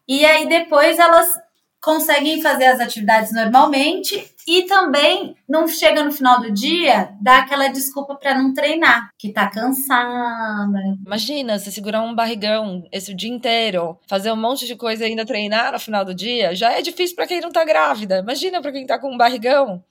e 0.05 0.25
aí 0.25 0.45
depois 0.45 0.99
elas 0.99 1.39
conseguem 1.81 2.41
fazer 2.41 2.65
as 2.65 2.79
atividades 2.79 3.33
normalmente 3.33 4.33
e 4.47 4.63
também 4.63 5.35
não 5.47 5.67
chega 5.67 6.03
no 6.03 6.11
final 6.11 6.41
do 6.41 6.51
dia, 6.51 7.13
dá 7.21 7.39
aquela 7.39 7.67
desculpa 7.67 8.15
para 8.15 8.35
não 8.35 8.53
treinar, 8.53 9.09
que 9.17 9.31
tá 9.31 9.49
cansada. 9.49 10.79
Imagina, 11.05 11.57
você 11.57 11.71
segurar 11.71 12.01
um 12.01 12.15
barrigão 12.15 12.83
esse 12.91 13.13
dia 13.13 13.29
inteiro, 13.29 13.97
fazer 14.07 14.31
um 14.31 14.35
monte 14.35 14.65
de 14.65 14.75
coisa 14.75 15.03
e 15.03 15.09
ainda 15.09 15.25
treinar 15.25 15.71
no 15.71 15.79
final 15.79 16.03
do 16.03 16.13
dia, 16.13 16.55
já 16.55 16.71
é 16.71 16.81
difícil 16.81 17.15
para 17.15 17.27
quem 17.27 17.41
não 17.41 17.51
tá 17.51 17.63
grávida. 17.63 18.19
Imagina 18.19 18.61
para 18.61 18.71
quem 18.71 18.85
tá 18.85 18.99
com 18.99 19.13
um 19.13 19.17
barrigão. 19.17 19.83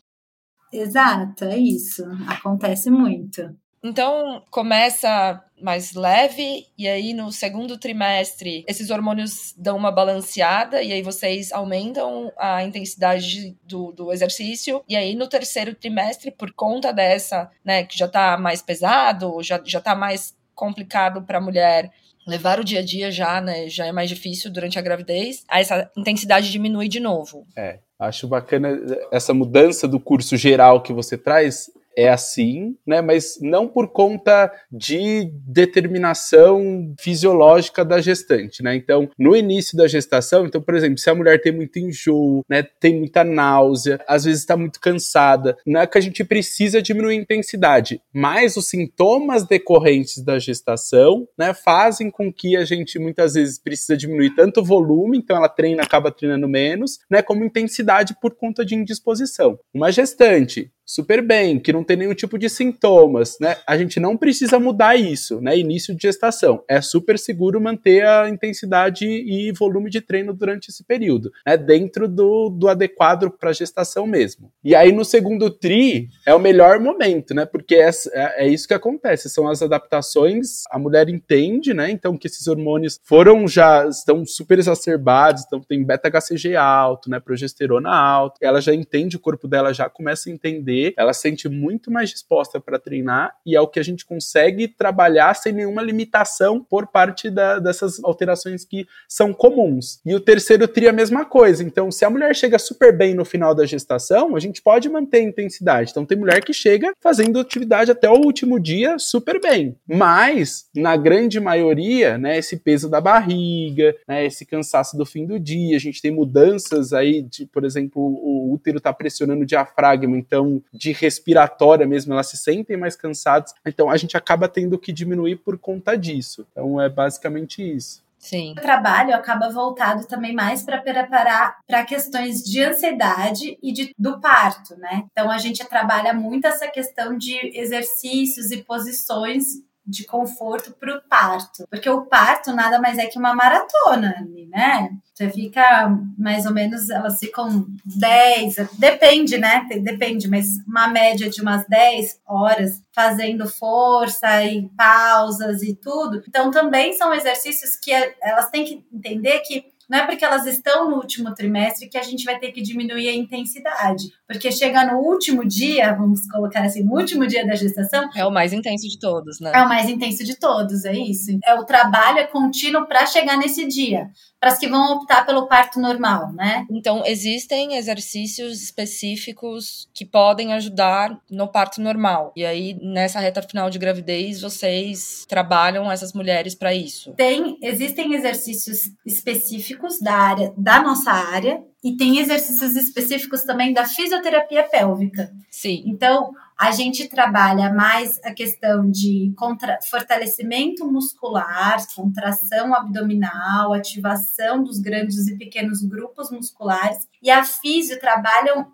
Exato, 0.73 1.45
é 1.45 1.57
isso. 1.57 2.05
Acontece 2.27 2.91
muito. 2.91 3.57
Então, 3.83 4.43
começa 4.51 5.43
mais 5.61 5.93
leve, 5.93 6.67
e 6.77 6.89
aí 6.89 7.13
no 7.13 7.33
segundo 7.33 7.79
trimestre 7.79 8.65
esses 8.69 8.91
hormônios 8.91 9.55
dão 9.57 9.77
uma 9.77 9.91
balanceada, 9.91 10.83
e 10.83 10.93
aí 10.93 11.03
vocês 11.03 11.53
aumentam 11.53 12.33
a 12.39 12.63
intensidade 12.63 13.57
do, 13.65 13.93
do 13.93 14.13
exercício, 14.13 14.83
e 14.89 14.97
aí 14.97 15.15
no 15.15 15.29
terceiro 15.29 15.75
trimestre, 15.75 16.31
por 16.31 16.53
conta 16.53 16.93
dessa, 16.93 17.51
né, 17.65 17.85
que 17.85 17.99
já 17.99 18.09
tá 18.09 18.37
mais 18.39 18.63
pesado, 18.63 19.43
já, 19.43 19.61
já 19.65 19.81
tá 19.81 19.95
mais 19.95 20.37
complicado 20.55 21.23
para 21.23 21.39
a 21.39 21.41
mulher 21.41 21.91
levar 22.27 22.61
o 22.61 22.65
dia 22.65 22.81
a 22.81 22.85
dia 22.85 23.11
já, 23.11 23.41
né, 23.41 23.69
já 23.69 23.87
é 23.87 23.93
mais 23.93 24.09
difícil 24.09 24.51
durante 24.51 24.79
a 24.79 24.83
gravidez, 24.83 25.45
aí 25.49 25.63
essa 25.63 25.91
intensidade 25.97 26.51
diminui 26.53 26.89
de 26.89 27.01
novo. 27.01 27.47
É, 27.57 27.79
acho 27.99 28.29
bacana 28.29 28.79
essa 29.11 29.33
mudança 29.33 29.89
do 29.89 29.99
curso 29.99 30.37
geral 30.37 30.83
que 30.83 30.93
você 30.93 31.17
traz, 31.17 31.71
é 31.99 32.09
assim, 32.09 32.77
né? 32.87 33.03
Mas 33.03 33.41
não 33.43 33.67
por 33.67 33.89
conta 33.89 34.53
de 34.71 35.33
determinação 35.45 36.95
fisiológica 37.01 37.85
da 37.85 38.01
gestante, 38.01 38.63
né? 38.63 38.77
Então, 38.77 39.11
no 39.19 39.35
início 39.35 39.77
da 39.77 39.89
gestação, 39.89 40.47
então, 40.47 40.63
por 40.63 40.77
exemplo, 40.77 40.97
se 40.97 41.11
a 41.11 41.15
mulher 41.15 41.41
tem 41.41 41.51
muito 41.51 41.77
enjoo, 41.77 42.45
né, 42.49 42.63
tem 42.63 42.99
muita 42.99 43.25
náusea, 43.25 43.99
às 44.07 44.25
vezes 44.25 44.43
está 44.43 44.57
muito 44.57 44.79
cansada, 44.79 45.57
não 45.67 45.81
é 45.81 45.89
que 45.89 45.99
a 45.99 46.01
gente 46.01 46.23
precisa 46.23 46.81
diminuir 46.81 47.17
a 47.17 47.21
intensidade, 47.21 48.01
mas 48.15 48.57
os 48.57 48.69
sintomas 48.69 49.43
decorrentes 49.43 50.23
da 50.23 50.39
gestação, 50.39 51.27
né, 51.37 51.53
fazem 51.53 52.13
com 52.13 52.33
que 52.33 52.57
a 52.57 52.65
gente 52.65 52.97
muitas 52.97 53.35
vezes 53.35 53.59
precisa 53.59 53.97
diminuir 53.97 54.37
tanto 54.37 54.61
o 54.61 54.65
volume, 54.65 55.19
então 55.19 55.37
ela 55.37 55.49
treina, 55.49 55.83
acaba 55.83 56.13
treinando 56.13 56.49
menos, 56.49 57.01
né, 57.11 57.23
como 57.23 57.45
intensidade 57.45 58.15
por 58.21 58.37
conta 58.37 58.65
de 58.65 58.77
indisposição. 58.77 59.59
Uma 59.75 59.91
gestante 59.91 60.71
super 60.89 61.21
bem, 61.21 61.61
que 61.61 61.71
não 61.71 61.85
tem 61.85 61.99
nenhum 61.99 62.15
tipo 62.15 62.39
de 62.39 62.49
sintomas, 62.49 63.37
né? 63.39 63.59
A 63.67 63.77
gente 63.77 64.01
não 64.01 64.17
precisa 64.17 64.59
mudar 64.59 64.97
isso, 64.97 65.39
né? 65.39 65.57
Início 65.59 65.95
de 65.95 66.01
gestação. 66.01 66.65
É 66.67 66.81
super 66.81 67.19
seguro 67.19 67.61
manter 67.61 68.07
a 68.07 68.27
intensidade 68.27 69.05
e 69.07 69.53
volume 69.53 69.91
de 69.91 70.01
treino 70.01 70.33
durante 70.33 70.71
esse 70.71 70.83
período, 70.83 71.31
né? 71.47 71.59
Dentro 71.59 72.09
do, 72.09 72.49
do 72.49 72.69
adequado 72.69 73.31
para 73.31 73.53
gestação 73.53 74.07
mesmo. 74.07 74.51
E 74.65 74.75
aí 74.75 74.91
no 74.91 75.05
segundo 75.05 75.51
tri 75.51 76.09
é 76.25 76.35
o 76.35 76.39
melhor 76.39 76.81
momento, 76.81 77.35
né? 77.35 77.45
Porque 77.45 77.75
é, 77.75 77.91
é, 78.15 78.47
é 78.47 78.49
isso 78.49 78.67
que 78.67 78.73
acontece, 78.73 79.29
são 79.29 79.47
as 79.47 79.61
adaptações, 79.61 80.63
a 80.71 80.79
mulher 80.79 81.11
entende, 81.11 81.75
né? 81.75 81.91
Então 81.91 82.17
que 82.17 82.29
esses 82.29 82.47
hormônios 82.47 82.99
foram 83.05 83.47
já, 83.47 83.87
estão 83.87 84.25
super 84.25 84.59
exacerbados, 84.59 85.45
então 85.47 85.61
tem 85.61 85.85
beta-HCG 85.85 86.57
alto, 86.57 87.11
né? 87.11 87.21
Progesterona 87.21 87.95
alto, 87.95 88.37
ela 88.41 88.63
já 88.63 88.73
entende, 88.73 89.19
o 89.19 89.21
corpo 89.21 89.47
dela 89.47 89.75
já 89.75 89.91
começa 89.91 90.31
a 90.31 90.33
entender 90.33 90.78
ela 90.97 91.13
se 91.13 91.29
sente 91.29 91.49
muito 91.49 91.91
mais 91.91 92.11
disposta 92.11 92.61
para 92.61 92.79
treinar 92.79 93.35
e 93.45 93.55
é 93.55 93.61
o 93.61 93.67
que 93.67 93.79
a 93.79 93.83
gente 93.83 94.05
consegue 94.05 94.67
trabalhar 94.69 95.35
sem 95.35 95.53
nenhuma 95.53 95.83
limitação 95.83 96.65
por 96.65 96.87
parte 96.87 97.31
da, 97.31 97.59
dessas 97.59 98.03
alterações 98.03 98.65
que 98.65 98.87
são 99.09 99.33
comuns. 99.33 100.01
E 100.05 100.15
o 100.15 100.21
terceiro 100.21 100.67
tri 100.67 100.89
a 100.89 100.93
mesma 100.93 101.25
coisa. 101.25 101.63
Então, 101.63 101.91
se 101.91 102.05
a 102.05 102.11
mulher 102.11 102.35
chega 102.35 102.59
super 102.59 102.97
bem 102.97 103.15
no 103.15 103.25
final 103.25 103.55
da 103.55 103.67
gestação, 103.67 104.35
a 104.35 104.41
gente 104.41 104.63
pode 104.63 104.89
manter 104.89 105.19
a 105.19 105.25
intensidade. 105.25 105.91
Então, 105.91 106.07
tem 106.07 106.19
mulher 106.19 106.43
que 106.43 106.53
chega 106.53 106.93
fazendo 107.01 107.39
atividade 107.39 107.91
até 107.91 108.09
o 108.09 108.17
último 108.25 108.59
dia 108.59 108.99
super 108.99 109.41
bem. 109.41 109.77
Mas, 109.87 110.67
na 110.75 110.97
grande 110.97 111.41
maioria, 111.41 112.19
né, 112.19 112.39
esse 112.39 112.57
peso 112.57 112.89
da 112.89 113.01
barriga, 113.01 113.95
né, 114.07 114.25
esse 114.25 114.45
cansaço 114.45 114.97
do 114.97 115.05
fim 115.05 115.27
do 115.27 115.39
dia, 115.39 115.77
a 115.77 115.81
gente 115.81 116.01
tem 116.01 116.11
mudanças 116.11 116.93
aí 116.93 117.23
de, 117.23 117.47
por 117.47 117.65
exemplo, 117.65 118.03
o 118.03 118.53
útero 118.53 118.79
está 118.79 118.93
pressionando 118.93 119.43
o 119.43 119.47
diafragma, 119.47 120.17
então 120.17 120.63
de 120.73 120.93
respiratória 120.93 121.87
mesmo, 121.87 122.13
elas 122.13 122.29
se 122.29 122.37
sentem 122.37 122.77
mais 122.77 122.97
cansadas. 122.97 123.55
Então 123.67 123.91
a 123.91 123.97
gente 123.97 124.17
acaba 124.17 124.49
tendo 124.49 124.79
que 124.79 124.93
diminuir 124.93 125.37
por 125.37 125.59
conta 125.59 125.97
disso. 125.97 126.47
Então 126.51 126.81
é 126.81 126.89
basicamente 126.89 127.63
isso. 127.63 128.03
Sim. 128.19 128.53
O 128.53 128.61
trabalho 128.61 129.15
acaba 129.15 129.49
voltado 129.49 130.05
também 130.07 130.35
mais 130.35 130.63
para 130.63 130.79
preparar 130.79 131.59
para 131.67 131.85
questões 131.85 132.43
de 132.43 132.61
ansiedade 132.63 133.57
e 133.63 133.73
de, 133.73 133.95
do 133.97 134.21
parto, 134.21 134.77
né? 134.77 135.05
Então 135.13 135.31
a 135.31 135.39
gente 135.39 135.65
trabalha 135.65 136.13
muito 136.13 136.47
essa 136.47 136.67
questão 136.67 137.17
de 137.17 137.35
exercícios 137.57 138.51
e 138.51 138.63
posições 138.65 139.63
de 139.89 140.05
conforto 140.05 140.73
para 140.73 140.97
o 140.97 141.03
parto, 141.09 141.67
porque 141.71 141.89
o 141.89 142.05
parto 142.05 142.53
nada 142.53 142.79
mais 142.79 142.99
é 142.99 143.07
que 143.07 143.19
uma 143.19 143.35
maratona, 143.35 144.15
né? 144.51 144.91
Você 145.15 145.31
fica 145.31 145.91
mais 146.17 146.47
ou 146.47 146.53
menos, 146.53 146.91
elas 146.91 147.19
ficam 147.19 147.67
10, 147.85 148.57
depende, 148.75 149.39
né? 149.39 149.67
Depende, 149.83 150.29
mas 150.29 150.47
uma 150.67 150.87
média 150.87 151.29
de 151.29 151.41
umas 151.41 151.67
10 151.67 152.21
horas 152.27 152.83
fazendo 152.95 153.49
força 153.49 154.45
e 154.45 154.69
pausas 154.77 155.63
e 155.63 155.75
tudo. 155.75 156.23
Então, 156.29 156.51
também 156.51 156.93
são 156.93 157.13
exercícios 157.13 157.75
que 157.77 157.91
elas 158.23 158.49
têm 158.51 158.65
que 158.65 158.87
entender 158.93 159.41
que 159.41 159.65
não 159.89 159.99
é 159.99 160.07
porque 160.07 160.25
elas 160.25 160.47
estão 160.47 160.91
no 160.91 160.97
último 160.97 161.33
trimestre 161.35 161.89
que 161.89 161.97
a 161.97 162.03
gente 162.03 162.25
vai 162.25 162.39
ter 162.39 162.53
que 162.53 162.61
diminuir 162.61 163.09
a 163.09 163.15
intensidade. 163.15 164.05
Porque 164.27 164.53
chega 164.53 164.85
no 164.85 164.99
último 164.99 165.47
dia, 165.47 165.95
vamos 165.95 166.27
colocar 166.29 166.65
assim, 166.65 166.83
no 166.83 166.95
último 166.95 167.27
dia 167.27 167.47
da 167.47 167.55
gestação. 167.55 168.09
É 168.15 168.25
o 168.27 168.31
mais 168.31 168.53
intenso 168.53 168.89
de 168.89 168.99
todos, 168.99 169.41
né? 169.41 169.53
É 169.55 169.63
o 169.63 169.69
mais 169.69 169.89
intenso 169.89 170.25
de 170.25 170.39
todos, 170.39 170.85
é 170.85 170.93
isso. 170.93 171.39
É 171.45 171.55
o 171.55 171.65
trabalho 171.65 172.19
é 172.19 172.27
contínuo 172.27 172.87
para 172.87 173.07
chegar 173.07 173.39
nesse 173.39 173.67
dia 173.67 174.11
para 174.41 174.51
as 174.51 174.59
que 174.59 174.69
vão 174.69 174.95
optar 174.95 175.27
pelo 175.27 175.47
parto 175.47 175.81
normal, 175.81 176.33
né? 176.33 176.67
Então, 176.71 177.03
existem 177.05 177.77
exercícios 177.77 178.63
específicos 178.63 179.89
que 179.93 180.05
podem 180.05 180.53
ajudar 180.55 181.19
no 181.31 181.49
parto 181.49 181.81
normal. 181.81 182.33
E 182.37 182.45
aí, 182.45 182.79
nessa 182.81 183.21
reta 183.21 183.43
final 183.43 183.69
de 183.69 183.79
gravidez, 183.79 184.41
vocês 184.41 185.27
trabalham 185.29 185.91
essas 185.91 186.13
mulheres 186.13 186.55
para 186.55 186.75
isso? 186.75 187.13
Tem, 187.15 187.59
existem 187.63 188.15
exercícios 188.15 188.91
específicos 189.05 189.99
da 190.01 190.15
área, 190.15 190.53
da 190.57 190.83
nossa 190.83 191.11
área, 191.11 191.63
e 191.83 191.97
tem 191.97 192.19
exercícios 192.19 192.75
específicos 192.75 193.43
também 193.45 193.73
da 193.73 193.85
fisioterapia 193.85 194.65
pélvica. 194.65 195.31
Sim. 195.51 195.85
Então, 195.87 196.33
a 196.59 196.73
gente 196.73 197.09
trabalha 197.09 197.73
mais 197.73 198.19
a 198.25 198.33
questão 198.33 198.91
de 198.91 199.33
contra, 199.37 199.79
fortalecimento 199.89 200.91
muscular, 200.91 201.79
contração 201.95 202.75
abdominal, 202.75 203.73
ativação 203.73 204.65
dos 204.65 204.81
grandes 204.81 205.29
e 205.29 205.37
pequenos 205.37 205.83
grupos 205.83 206.33
musculares. 206.33 207.07
E 207.23 207.31
a 207.31 207.45
físio 207.45 208.01
trabalha, 208.01 208.67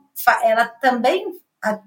ela 0.43 0.67
também 0.67 1.27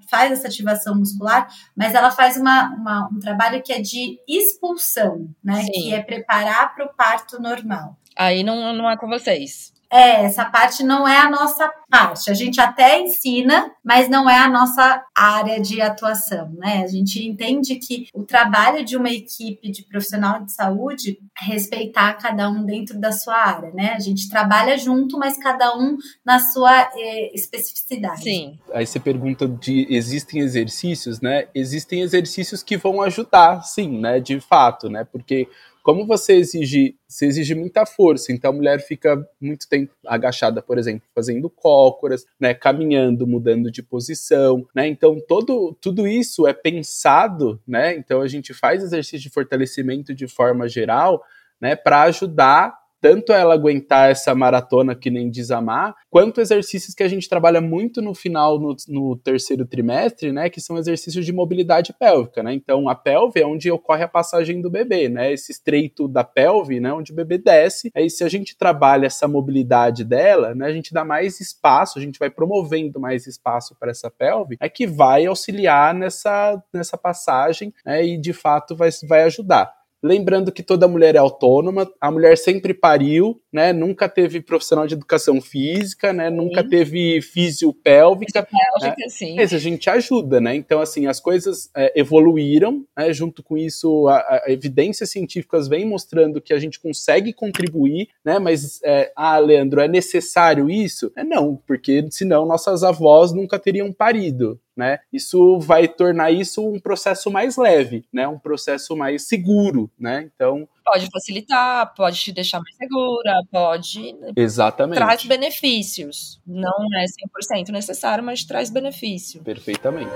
faz 0.08 0.32
essa 0.32 0.48
ativação 0.48 0.94
muscular, 0.96 1.48
mas 1.76 1.94
ela 1.94 2.10
faz 2.10 2.36
uma, 2.36 2.74
uma 2.74 3.08
um 3.12 3.18
trabalho 3.18 3.62
que 3.62 3.72
é 3.72 3.80
de 3.80 4.18
expulsão, 4.28 5.28
né? 5.42 5.62
Sim. 5.62 5.72
Que 5.72 5.94
é 5.94 6.02
preparar 6.02 6.74
para 6.74 6.84
o 6.84 6.94
parto 6.94 7.40
normal. 7.40 7.96
Aí 8.16 8.42
não, 8.42 8.72
não 8.72 8.90
é 8.90 8.96
com 8.96 9.06
vocês. 9.06 9.72
É, 9.90 10.24
essa 10.24 10.44
parte 10.44 10.82
não 10.82 11.08
é 11.08 11.16
a 11.16 11.30
nossa 11.30 11.70
parte. 11.90 12.30
A 12.30 12.34
gente 12.34 12.60
até 12.60 13.00
ensina, 13.00 13.70
mas 13.82 14.08
não 14.08 14.28
é 14.28 14.38
a 14.38 14.48
nossa 14.48 15.02
área 15.16 15.60
de 15.60 15.80
atuação, 15.80 16.50
né? 16.58 16.82
A 16.84 16.86
gente 16.86 17.26
entende 17.26 17.76
que 17.76 18.08
o 18.12 18.22
trabalho 18.22 18.84
de 18.84 18.96
uma 18.96 19.10
equipe 19.10 19.70
de 19.70 19.82
profissional 19.84 20.44
de 20.44 20.52
saúde 20.52 21.18
é 21.40 21.44
respeitar 21.46 22.14
cada 22.14 22.50
um 22.50 22.64
dentro 22.64 23.00
da 23.00 23.12
sua 23.12 23.36
área, 23.36 23.70
né? 23.72 23.94
A 23.94 24.00
gente 24.00 24.28
trabalha 24.28 24.76
junto, 24.76 25.18
mas 25.18 25.38
cada 25.38 25.76
um 25.76 25.96
na 26.24 26.38
sua 26.38 26.90
eh, 26.94 27.30
especificidade. 27.34 28.22
Sim. 28.22 28.58
Aí 28.74 28.86
você 28.86 29.00
pergunta 29.00 29.48
de 29.48 29.86
existem 29.88 30.40
exercícios, 30.40 31.20
né? 31.20 31.48
Existem 31.54 32.02
exercícios 32.02 32.62
que 32.62 32.76
vão 32.76 33.00
ajudar, 33.00 33.62
sim, 33.62 33.98
né? 33.98 34.20
De 34.20 34.38
fato, 34.40 34.90
né? 34.90 35.04
Porque 35.04 35.48
como 35.88 36.04
você 36.04 36.34
exige, 36.34 36.98
você 37.08 37.24
exige 37.24 37.54
muita 37.54 37.86
força, 37.86 38.30
então 38.30 38.50
a 38.50 38.52
mulher 38.52 38.78
fica 38.78 39.26
muito 39.40 39.66
tempo 39.66 39.90
agachada, 40.06 40.60
por 40.60 40.76
exemplo, 40.76 41.08
fazendo 41.14 41.48
cócoras, 41.48 42.26
né, 42.38 42.52
caminhando, 42.52 43.26
mudando 43.26 43.70
de 43.70 43.82
posição, 43.82 44.68
né? 44.74 44.86
Então 44.86 45.18
todo 45.26 45.74
tudo 45.80 46.06
isso 46.06 46.46
é 46.46 46.52
pensado, 46.52 47.58
né? 47.66 47.96
Então 47.96 48.20
a 48.20 48.28
gente 48.28 48.52
faz 48.52 48.82
exercício 48.82 49.20
de 49.20 49.30
fortalecimento 49.30 50.14
de 50.14 50.28
forma 50.28 50.68
geral, 50.68 51.24
né, 51.58 51.74
para 51.74 52.02
ajudar 52.02 52.76
tanto 53.00 53.32
ela 53.32 53.54
aguentar 53.54 54.10
essa 54.10 54.34
maratona 54.34 54.94
que 54.94 55.10
nem 55.10 55.30
desamar, 55.30 55.94
quanto 56.10 56.40
exercícios 56.40 56.94
que 56.94 57.02
a 57.02 57.08
gente 57.08 57.28
trabalha 57.28 57.60
muito 57.60 58.00
no 58.02 58.14
final, 58.14 58.58
no, 58.58 58.74
no, 58.88 59.16
terceiro 59.16 59.66
trimestre, 59.66 60.32
né, 60.32 60.48
que 60.50 60.60
são 60.60 60.76
exercícios 60.76 61.24
de 61.24 61.32
mobilidade 61.32 61.92
pélvica, 61.92 62.42
né, 62.42 62.54
então 62.54 62.88
a 62.88 62.94
pelve 62.94 63.40
é 63.40 63.46
onde 63.46 63.70
ocorre 63.70 64.04
a 64.04 64.08
passagem 64.08 64.60
do 64.60 64.70
bebê, 64.70 65.08
né, 65.08 65.32
esse 65.32 65.52
estreito 65.52 66.08
da 66.08 66.24
pelve, 66.24 66.80
né, 66.80 66.92
onde 66.92 67.12
o 67.12 67.14
bebê 67.14 67.38
desce, 67.38 67.90
aí 67.94 68.10
se 68.10 68.24
a 68.24 68.28
gente 68.28 68.56
trabalha 68.56 69.06
essa 69.06 69.28
mobilidade 69.28 70.04
dela, 70.04 70.54
né, 70.54 70.66
a 70.66 70.72
gente 70.72 70.92
dá 70.92 71.04
mais 71.04 71.40
espaço, 71.40 71.98
a 71.98 72.02
gente 72.02 72.18
vai 72.18 72.30
promovendo 72.30 73.00
mais 73.00 73.26
espaço 73.26 73.76
para 73.78 73.90
essa 73.90 74.10
pelve, 74.10 74.56
é 74.60 74.68
que 74.68 74.86
vai 74.86 75.26
auxiliar 75.26 75.94
nessa, 75.94 76.62
nessa 76.72 76.96
passagem, 76.96 77.72
né, 77.84 78.04
e 78.04 78.18
de 78.18 78.32
fato 78.32 78.74
vai, 78.74 78.90
vai 79.08 79.22
ajudar. 79.22 79.77
Lembrando 80.02 80.52
que 80.52 80.62
toda 80.62 80.86
mulher 80.86 81.16
é 81.16 81.18
autônoma, 81.18 81.90
a 82.00 82.10
mulher 82.10 82.38
sempre 82.38 82.72
pariu, 82.72 83.40
né? 83.52 83.72
Nunca 83.72 84.08
teve 84.08 84.40
profissional 84.40 84.86
de 84.86 84.94
educação 84.94 85.40
física, 85.40 86.12
né? 86.12 86.30
Sim. 86.30 86.36
Nunca 86.36 86.62
teve 86.62 87.20
fisiopélvica. 87.20 88.46
Fisiopélvica, 88.46 89.02
né? 89.02 89.08
sim. 89.08 89.36
Mas 89.36 89.52
a 89.52 89.58
gente 89.58 89.90
ajuda, 89.90 90.40
né? 90.40 90.54
Então, 90.54 90.80
assim, 90.80 91.06
as 91.06 91.18
coisas 91.18 91.68
é, 91.76 91.98
evoluíram, 91.98 92.84
né? 92.96 93.12
Junto 93.12 93.42
com 93.42 93.56
isso, 93.56 94.06
a, 94.06 94.18
a, 94.18 94.44
evidências 94.46 95.10
científicas 95.10 95.66
vêm 95.66 95.84
mostrando 95.84 96.40
que 96.40 96.52
a 96.52 96.58
gente 96.58 96.78
consegue 96.78 97.32
contribuir, 97.32 98.08
né? 98.24 98.38
Mas, 98.38 98.80
é, 98.84 99.12
ah, 99.16 99.38
Leandro, 99.38 99.80
é 99.80 99.88
necessário 99.88 100.70
isso? 100.70 101.10
É 101.16 101.24
não, 101.24 101.56
porque 101.66 102.06
senão 102.10 102.46
nossas 102.46 102.84
avós 102.84 103.32
nunca 103.32 103.58
teriam 103.58 103.92
parido, 103.92 104.60
né? 104.78 105.00
Isso 105.12 105.58
vai 105.58 105.88
tornar 105.88 106.30
isso 106.30 106.64
um 106.64 106.78
processo 106.78 107.32
mais 107.32 107.56
leve, 107.56 108.04
né? 108.12 108.28
Um 108.28 108.38
processo 108.38 108.96
mais 108.96 109.26
seguro, 109.26 109.90
né? 109.98 110.30
Então 110.32 110.68
pode 110.84 111.08
facilitar, 111.12 111.92
pode 111.94 112.20
te 112.20 112.32
deixar 112.32 112.60
mais 112.60 112.76
segura, 112.76 113.42
pode 113.50 114.16
exatamente 114.36 114.96
traz 114.96 115.24
benefícios. 115.24 116.40
Não 116.46 116.86
é 116.96 117.04
100% 117.04 117.70
necessário, 117.70 118.22
mas 118.22 118.44
traz 118.44 118.70
benefício. 118.70 119.42
Perfeitamente. 119.42 120.10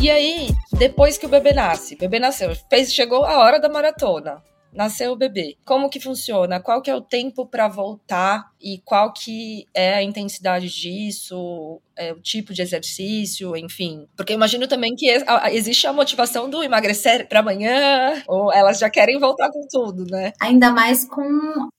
E 0.00 0.10
aí, 0.10 0.48
depois 0.78 1.18
que 1.18 1.26
o 1.26 1.28
bebê 1.28 1.52
nasce, 1.52 1.94
o 1.94 1.98
bebê 1.98 2.18
nasceu, 2.18 2.54
fez, 2.70 2.94
chegou 2.94 3.24
a 3.24 3.40
hora 3.40 3.58
da 3.60 3.68
maratona 3.68 4.42
nasceu 4.76 5.12
o 5.12 5.16
bebê. 5.16 5.56
Como 5.64 5.88
que 5.88 5.98
funciona? 5.98 6.60
Qual 6.60 6.82
que 6.82 6.90
é 6.90 6.94
o 6.94 7.00
tempo 7.00 7.46
para 7.46 7.66
voltar 7.66 8.50
e 8.60 8.78
qual 8.84 9.12
que 9.12 9.66
é 9.74 9.94
a 9.94 10.02
intensidade 10.02 10.68
disso, 10.68 11.80
é, 11.96 12.12
o 12.12 12.20
tipo 12.20 12.52
de 12.52 12.62
exercício, 12.62 13.56
enfim. 13.56 14.06
Porque 14.16 14.32
imagino 14.32 14.68
também 14.68 14.94
que 14.94 15.06
existe 15.50 15.86
a 15.86 15.92
motivação 15.92 16.50
do 16.50 16.62
emagrecer 16.62 17.28
para 17.28 17.40
amanhã, 17.40 18.22
ou 18.28 18.52
elas 18.52 18.78
já 18.78 18.90
querem 18.90 19.18
voltar 19.18 19.50
com 19.50 19.66
tudo, 19.70 20.04
né? 20.10 20.32
Ainda 20.40 20.70
mais 20.70 21.04
com 21.04 21.22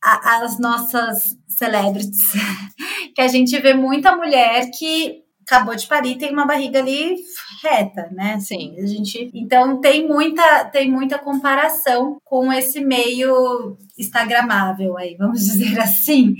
a, 0.03 0.43
as 0.43 0.59
nossas 0.59 1.37
celebrities, 1.47 2.17
que 3.15 3.21
a 3.21 3.27
gente 3.27 3.57
vê 3.59 3.73
muita 3.73 4.15
mulher 4.15 4.69
que 4.77 5.23
acabou 5.47 5.75
de 5.75 5.87
parir 5.87 6.17
tem 6.17 6.33
uma 6.33 6.45
barriga 6.45 6.79
ali 6.79 7.15
reta, 7.63 8.09
né? 8.11 8.39
Sim. 8.39 8.75
A 8.79 8.85
gente, 8.85 9.31
então 9.33 9.79
tem 9.79 10.07
muita 10.07 10.65
tem 10.65 10.89
muita 10.91 11.17
comparação 11.17 12.17
com 12.23 12.51
esse 12.51 12.79
meio 12.79 13.77
instagramável 13.97 14.97
aí, 14.97 15.15
vamos 15.15 15.41
dizer 15.45 15.79
assim. 15.79 16.35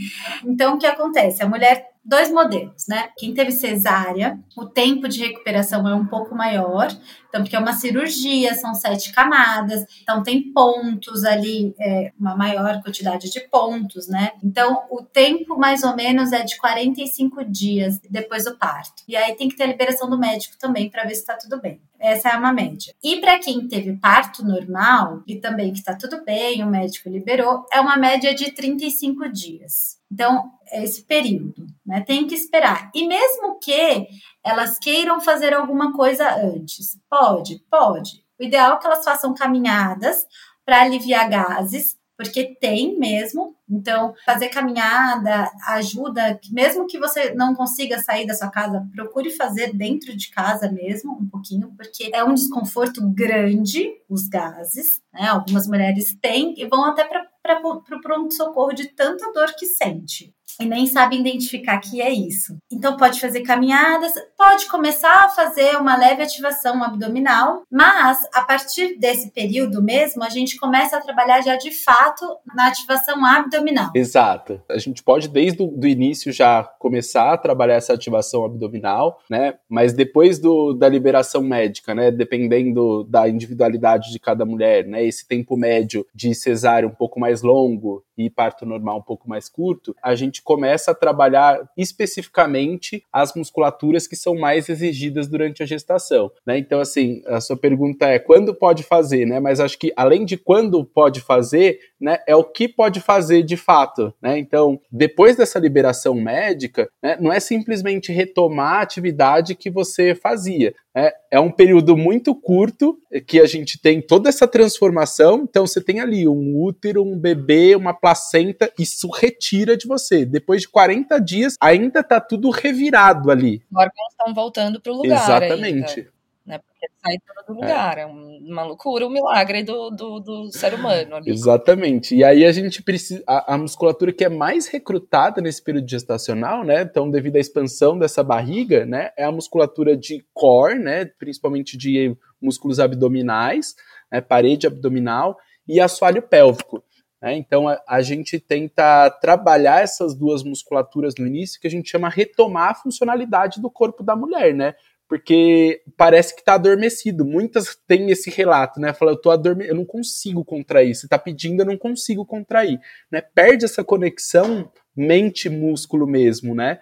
Então 0.46 0.76
o 0.76 0.78
que 0.78 0.86
acontece? 0.86 1.44
A 1.44 1.50
mulher 1.50 1.97
dois 2.08 2.32
modelos, 2.32 2.88
né? 2.88 3.10
Quem 3.18 3.34
teve 3.34 3.52
cesárea, 3.52 4.40
o 4.56 4.66
tempo 4.66 5.10
de 5.10 5.20
recuperação 5.20 5.86
é 5.86 5.94
um 5.94 6.06
pouco 6.06 6.34
maior, 6.34 6.88
então, 7.28 7.42
porque 7.42 7.56
é 7.56 7.60
uma 7.60 7.74
cirurgia, 7.74 8.56
são 8.56 8.74
sete 8.74 9.12
camadas, 9.12 9.84
então 10.02 10.24
tem 10.24 10.54
pontos 10.54 11.26
ali, 11.26 11.76
é, 11.80 12.14
uma 12.18 12.36
maior 12.36 12.82
quantidade 12.82 13.30
de 13.30 13.42
pontos, 13.42 14.08
né? 14.08 14.32
Então, 14.42 14.86
o 14.90 15.04
tempo 15.04 15.58
mais 15.58 15.84
ou 15.84 15.96
menos 15.96 16.32
é 16.32 16.44
de 16.44 16.58
45 16.58 17.44
dias 17.44 18.00
depois 18.10 18.46
do 18.46 18.58
parto. 18.58 19.04
E 19.08 19.16
aí 19.16 19.36
tem 19.36 19.50
que 19.50 19.58
ter 19.58 19.64
a 19.64 19.68
liberação 19.68 20.10
do 20.10 20.18
médico 20.18 20.58
também 20.58 20.90
para 20.90 21.04
ver 21.04 21.16
se 21.16 21.22
está 21.22 21.36
tudo 21.36 21.60
bem. 21.62 21.82
Essa 22.00 22.30
é 22.30 22.38
uma 22.38 22.54
média. 22.54 22.94
E 23.04 23.20
para 23.20 23.40
quem 23.40 23.68
teve 23.68 23.98
parto 23.98 24.46
normal 24.46 25.24
e 25.28 25.40
também 25.40 25.72
que 25.72 25.80
está 25.80 25.96
tudo 25.96 26.24
bem, 26.24 26.64
o 26.64 26.68
médico 26.68 27.10
liberou, 27.10 27.66
é 27.72 27.80
uma 27.80 27.98
média 27.98 28.34
de 28.34 28.52
35 28.52 29.30
dias. 29.30 29.98
Então, 30.12 30.52
é 30.68 30.84
esse 30.84 31.04
período, 31.04 31.66
né? 31.86 32.02
Tem 32.02 32.28
que 32.28 32.36
esperar. 32.36 32.92
E 32.94 33.08
mesmo 33.08 33.60
que 33.60 34.08
elas 34.44 34.78
queiram 34.78 35.20
fazer 35.20 35.54
alguma 35.54 35.92
coisa 35.94 36.30
antes, 36.36 37.00
pode, 37.10 37.60
pode. 37.70 38.24
O 38.40 38.44
ideal 38.44 38.76
é 38.76 38.78
que 38.78 38.86
elas 38.86 39.04
façam 39.04 39.34
caminhadas 39.34 40.26
para 40.66 40.82
aliviar 40.82 41.30
gases, 41.30 41.97
porque 42.18 42.56
tem 42.60 42.98
mesmo. 42.98 43.56
Então, 43.70 44.14
fazer 44.26 44.50
caminhada 44.50 45.52
ajuda, 45.68 46.40
mesmo 46.52 46.88
que 46.88 46.98
você 46.98 47.34
não 47.34 47.54
consiga 47.54 48.00
sair 48.00 48.26
da 48.26 48.34
sua 48.34 48.50
casa, 48.50 48.88
procure 48.96 49.30
fazer 49.30 49.74
dentro 49.74 50.16
de 50.16 50.30
casa 50.32 50.72
mesmo, 50.72 51.14
um 51.14 51.30
pouquinho, 51.30 51.74
porque 51.78 52.10
é 52.14 52.24
um 52.24 52.34
desconforto 52.34 53.02
grande 53.10 53.90
os 54.10 54.28
gases, 54.28 55.02
né? 55.14 55.28
Algumas 55.28 55.68
mulheres 55.68 56.18
têm 56.20 56.54
e 56.58 56.66
vão 56.66 56.86
até 56.86 57.04
para 57.04 57.28
para 57.48 57.98
o 57.98 58.02
pronto-socorro 58.02 58.74
de 58.74 58.90
tanta 58.90 59.32
dor 59.32 59.54
que 59.58 59.66
sente. 59.66 60.36
E 60.60 60.66
nem 60.66 60.86
sabe 60.88 61.18
identificar 61.18 61.80
que 61.80 62.02
é 62.02 62.12
isso. 62.12 62.58
Então 62.72 62.98
pode 62.98 63.20
fazer 63.20 63.42
caminhadas, 63.42 64.14
pode 64.38 64.68
começar 64.68 65.26
a 65.26 65.30
fazer 65.30 65.78
uma 65.78 65.98
leve 65.98 66.24
ativação 66.24 66.84
abdominal, 66.84 67.64
mas 67.72 68.20
a 68.34 68.42
partir 68.42 68.98
desse 68.98 69.32
período 69.32 69.82
mesmo, 69.82 70.24
a 70.24 70.30
gente 70.30 70.58
começa 70.58 70.98
a 70.98 71.02
trabalhar 71.02 71.42
já 71.42 71.56
de 71.56 71.72
fato 71.72 72.26
na 72.56 72.68
ativação 72.68 73.24
abdominal. 73.26 73.92
Exato. 73.96 74.62
A 74.70 74.78
gente 74.78 75.04
pode 75.04 75.28
desde 75.28 75.62
o 75.62 75.86
início 75.86 76.32
já 76.32 76.64
começar 76.64 77.34
a 77.34 77.38
trabalhar 77.38 77.76
essa 77.76 77.94
ativação 77.94 78.46
abdominal, 78.46 79.20
né? 79.30 79.56
Mas 79.70 79.94
depois 79.94 80.40
do, 80.40 80.74
da 80.74 80.90
liberação 80.90 81.42
médica, 81.42 81.94
né? 81.94 82.12
Dependendo 82.12 83.04
da 83.04 83.28
individualidade 83.28 84.12
de 84.12 84.20
cada 84.20 84.46
mulher, 84.46 84.86
né? 84.86 85.06
Esse 85.06 85.28
tempo 85.28 85.56
médio 85.56 86.06
de 86.14 86.34
cesárea 86.34 86.88
um 86.88 86.94
pouco 86.94 87.20
mais 87.20 87.42
longo 87.42 88.04
e 88.18 88.30
parto 88.30 88.66
normal 88.66 88.98
um 88.98 89.02
pouco 89.02 89.30
mais 89.30 89.48
curto, 89.48 89.96
a 90.02 90.16
gente 90.16 90.42
começa 90.42 90.92
a 90.92 90.96
trabalhar 90.96 91.70
especificamente 91.78 93.04
as 93.14 93.34
musculaturas 93.34 94.08
que 94.08 94.16
são 94.16 94.36
mais 94.36 94.70
exigidas 94.70 95.28
durante 95.28 95.62
a 95.62 95.66
gestação, 95.66 96.32
né? 96.46 96.58
Então, 96.58 96.80
assim, 96.80 97.22
a 97.28 97.40
sua 97.40 97.56
pergunta 97.56 98.08
é 98.08 98.20
quando 98.20 98.56
pode 98.56 98.84
fazer, 98.84 99.26
né? 99.26 99.40
Mas 99.40 99.60
acho 99.60 99.78
que 99.78 99.94
além 99.96 100.26
de 100.26 100.38
quando 100.38 100.84
pode 100.84 101.22
fazer, 101.22 101.80
né, 102.00 102.20
é 102.28 102.36
o 102.36 102.44
que 102.44 102.68
pode 102.68 103.00
fazer 103.00 103.44
de 103.44 103.58
fato, 103.58 104.14
né? 104.22 104.38
Então, 104.38 104.80
depois 104.92 105.36
dessa 105.36 105.60
liberação 105.60 106.14
médica, 106.16 106.90
né, 107.02 107.18
não 107.20 107.32
é 107.32 107.40
simplesmente 107.40 108.12
retomar 108.12 108.76
a 108.76 108.82
atividade 108.82 109.56
que 109.56 109.70
você 109.70 110.16
fazia, 110.16 110.74
é, 110.98 111.14
é 111.30 111.40
um 111.40 111.52
período 111.52 111.96
muito 111.96 112.34
curto 112.34 112.98
que 113.28 113.40
a 113.40 113.46
gente 113.46 113.80
tem 113.80 114.02
toda 114.02 114.30
essa 114.30 114.48
transformação. 114.48 115.46
Então, 115.48 115.68
você 115.68 115.80
tem 115.80 116.00
ali 116.00 116.28
um 116.28 116.60
útero, 116.60 117.04
um 117.04 117.16
bebê, 117.16 117.76
uma 117.76 117.94
placenta, 117.94 118.72
isso 118.80 119.08
retira 119.10 119.78
de 119.78 119.88
você. 119.88 120.26
Depois 120.26 120.62
de 120.62 120.70
40 120.70 121.20
dias, 121.20 121.56
ainda 121.62 122.02
tá 122.04 122.20
tudo 122.20 122.50
revirado 122.50 123.30
ali. 123.30 123.62
Os 123.72 123.78
órgãos 123.78 124.10
estão 124.10 124.34
voltando 124.34 124.82
para 124.82 124.92
o 124.92 124.96
lugar. 124.96 125.24
Exatamente. 125.24 126.00
Ainda 126.00 126.17
né? 126.48 126.60
Porque 126.60 126.88
sai 127.04 127.18
fora 127.28 127.46
do 127.46 127.54
lugar. 127.54 127.98
É, 127.98 128.02
é 128.02 128.06
uma 128.06 128.64
loucura, 128.64 129.06
um 129.06 129.10
milagre 129.10 129.64
do, 129.64 129.90
do, 129.90 130.20
do 130.22 130.52
ser 130.52 130.74
humano. 130.74 131.18
Ali. 131.18 131.30
Exatamente. 131.30 132.16
E 132.16 132.24
aí 132.24 132.46
a 132.46 132.52
gente 132.54 132.82
precisa. 132.82 133.22
A, 133.28 133.56
a, 133.56 133.58
musculatura 133.58 134.14
que 134.14 134.24
é 134.24 134.30
mais 134.30 134.68
recrutada 134.68 135.42
nesse 135.42 135.62
período 135.62 135.90
gestacional, 135.90 136.64
né? 136.64 136.84
Então, 136.84 137.12
devido 137.12 137.36
à 137.36 137.40
expansão 137.40 138.00
dessa 138.00 138.24
barriga, 138.24 138.86
né? 138.86 139.12
É 139.18 139.26
a 139.26 139.32
musculatura 139.32 139.98
de 139.98 140.26
core, 140.34 140.80
né? 140.80 141.06
Principalmente 141.06 141.78
de 141.78 142.16
músculos 142.42 142.80
abdominais, 142.80 143.76
né, 144.12 144.22
parede 144.22 144.68
abdominal, 144.68 145.38
e 145.68 145.82
assoalho 145.82 146.22
pélvico. 146.22 146.82
Né? 147.22 147.36
Então 147.36 147.68
a, 147.68 147.82
a, 147.88 148.02
gente 148.02 148.40
tenta 148.40 149.10
trabalhar 149.10 149.82
essas 149.82 150.16
duas 150.16 150.44
musculaturas 150.44 151.16
no 151.18 151.26
início, 151.26 151.60
que 151.60 151.68
a 151.68 151.72
gente 151.72 151.90
chama 151.90 152.10
retomar 152.10 152.70
a 152.70 152.76
funcionalidade 152.76 153.60
do 153.60 153.72
corpo 153.72 154.04
da 154.04 154.16
mulher, 154.16 154.54
né? 154.54 154.76
Porque 155.08 155.82
parece 155.96 156.34
que 156.36 156.42
está 156.42 156.56
adormecido. 156.56 157.24
Muitas 157.26 157.78
têm 157.88 158.12
esse 158.12 158.30
relato, 158.30 158.80
né? 158.80 158.94
Fala, 158.94 159.12
eu 159.12 159.22
tô 159.22 159.32
adormecido, 159.32 159.74
eu 159.74 159.78
não 159.78 159.86
consigo 159.86 160.44
contrair. 160.44 160.94
Você 160.94 161.06
está 161.06 161.18
pedindo, 161.18 161.62
eu 161.62 161.66
não 161.66 161.78
consigo 161.78 162.26
contrair, 162.26 162.80
né? 163.12 163.22
Perde 163.22 163.66
essa 163.66 163.84
conexão 163.84 164.70
mente-músculo 164.96 166.06
mesmo, 166.06 166.54
né? 166.54 166.80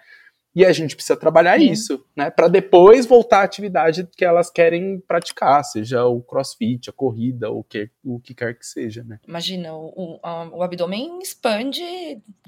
E 0.56 0.64
a 0.64 0.72
gente 0.72 0.96
precisa 0.96 1.18
trabalhar 1.18 1.58
Sim. 1.58 1.70
isso, 1.70 2.02
né? 2.16 2.30
Para 2.30 2.48
depois 2.48 3.04
voltar 3.04 3.40
à 3.40 3.42
atividade 3.42 4.08
que 4.16 4.24
elas 4.24 4.48
querem 4.48 4.98
praticar, 5.06 5.62
seja 5.62 6.06
o 6.06 6.22
crossfit, 6.22 6.88
a 6.88 6.92
corrida, 6.94 7.50
o 7.50 7.62
que, 7.62 7.90
o 8.02 8.18
que 8.18 8.34
quer 8.34 8.58
que 8.58 8.64
seja, 8.64 9.04
né? 9.04 9.20
Imagina, 9.28 9.74
o, 9.74 10.18
o 10.52 10.62
abdômen 10.62 11.18
expande, 11.18 11.82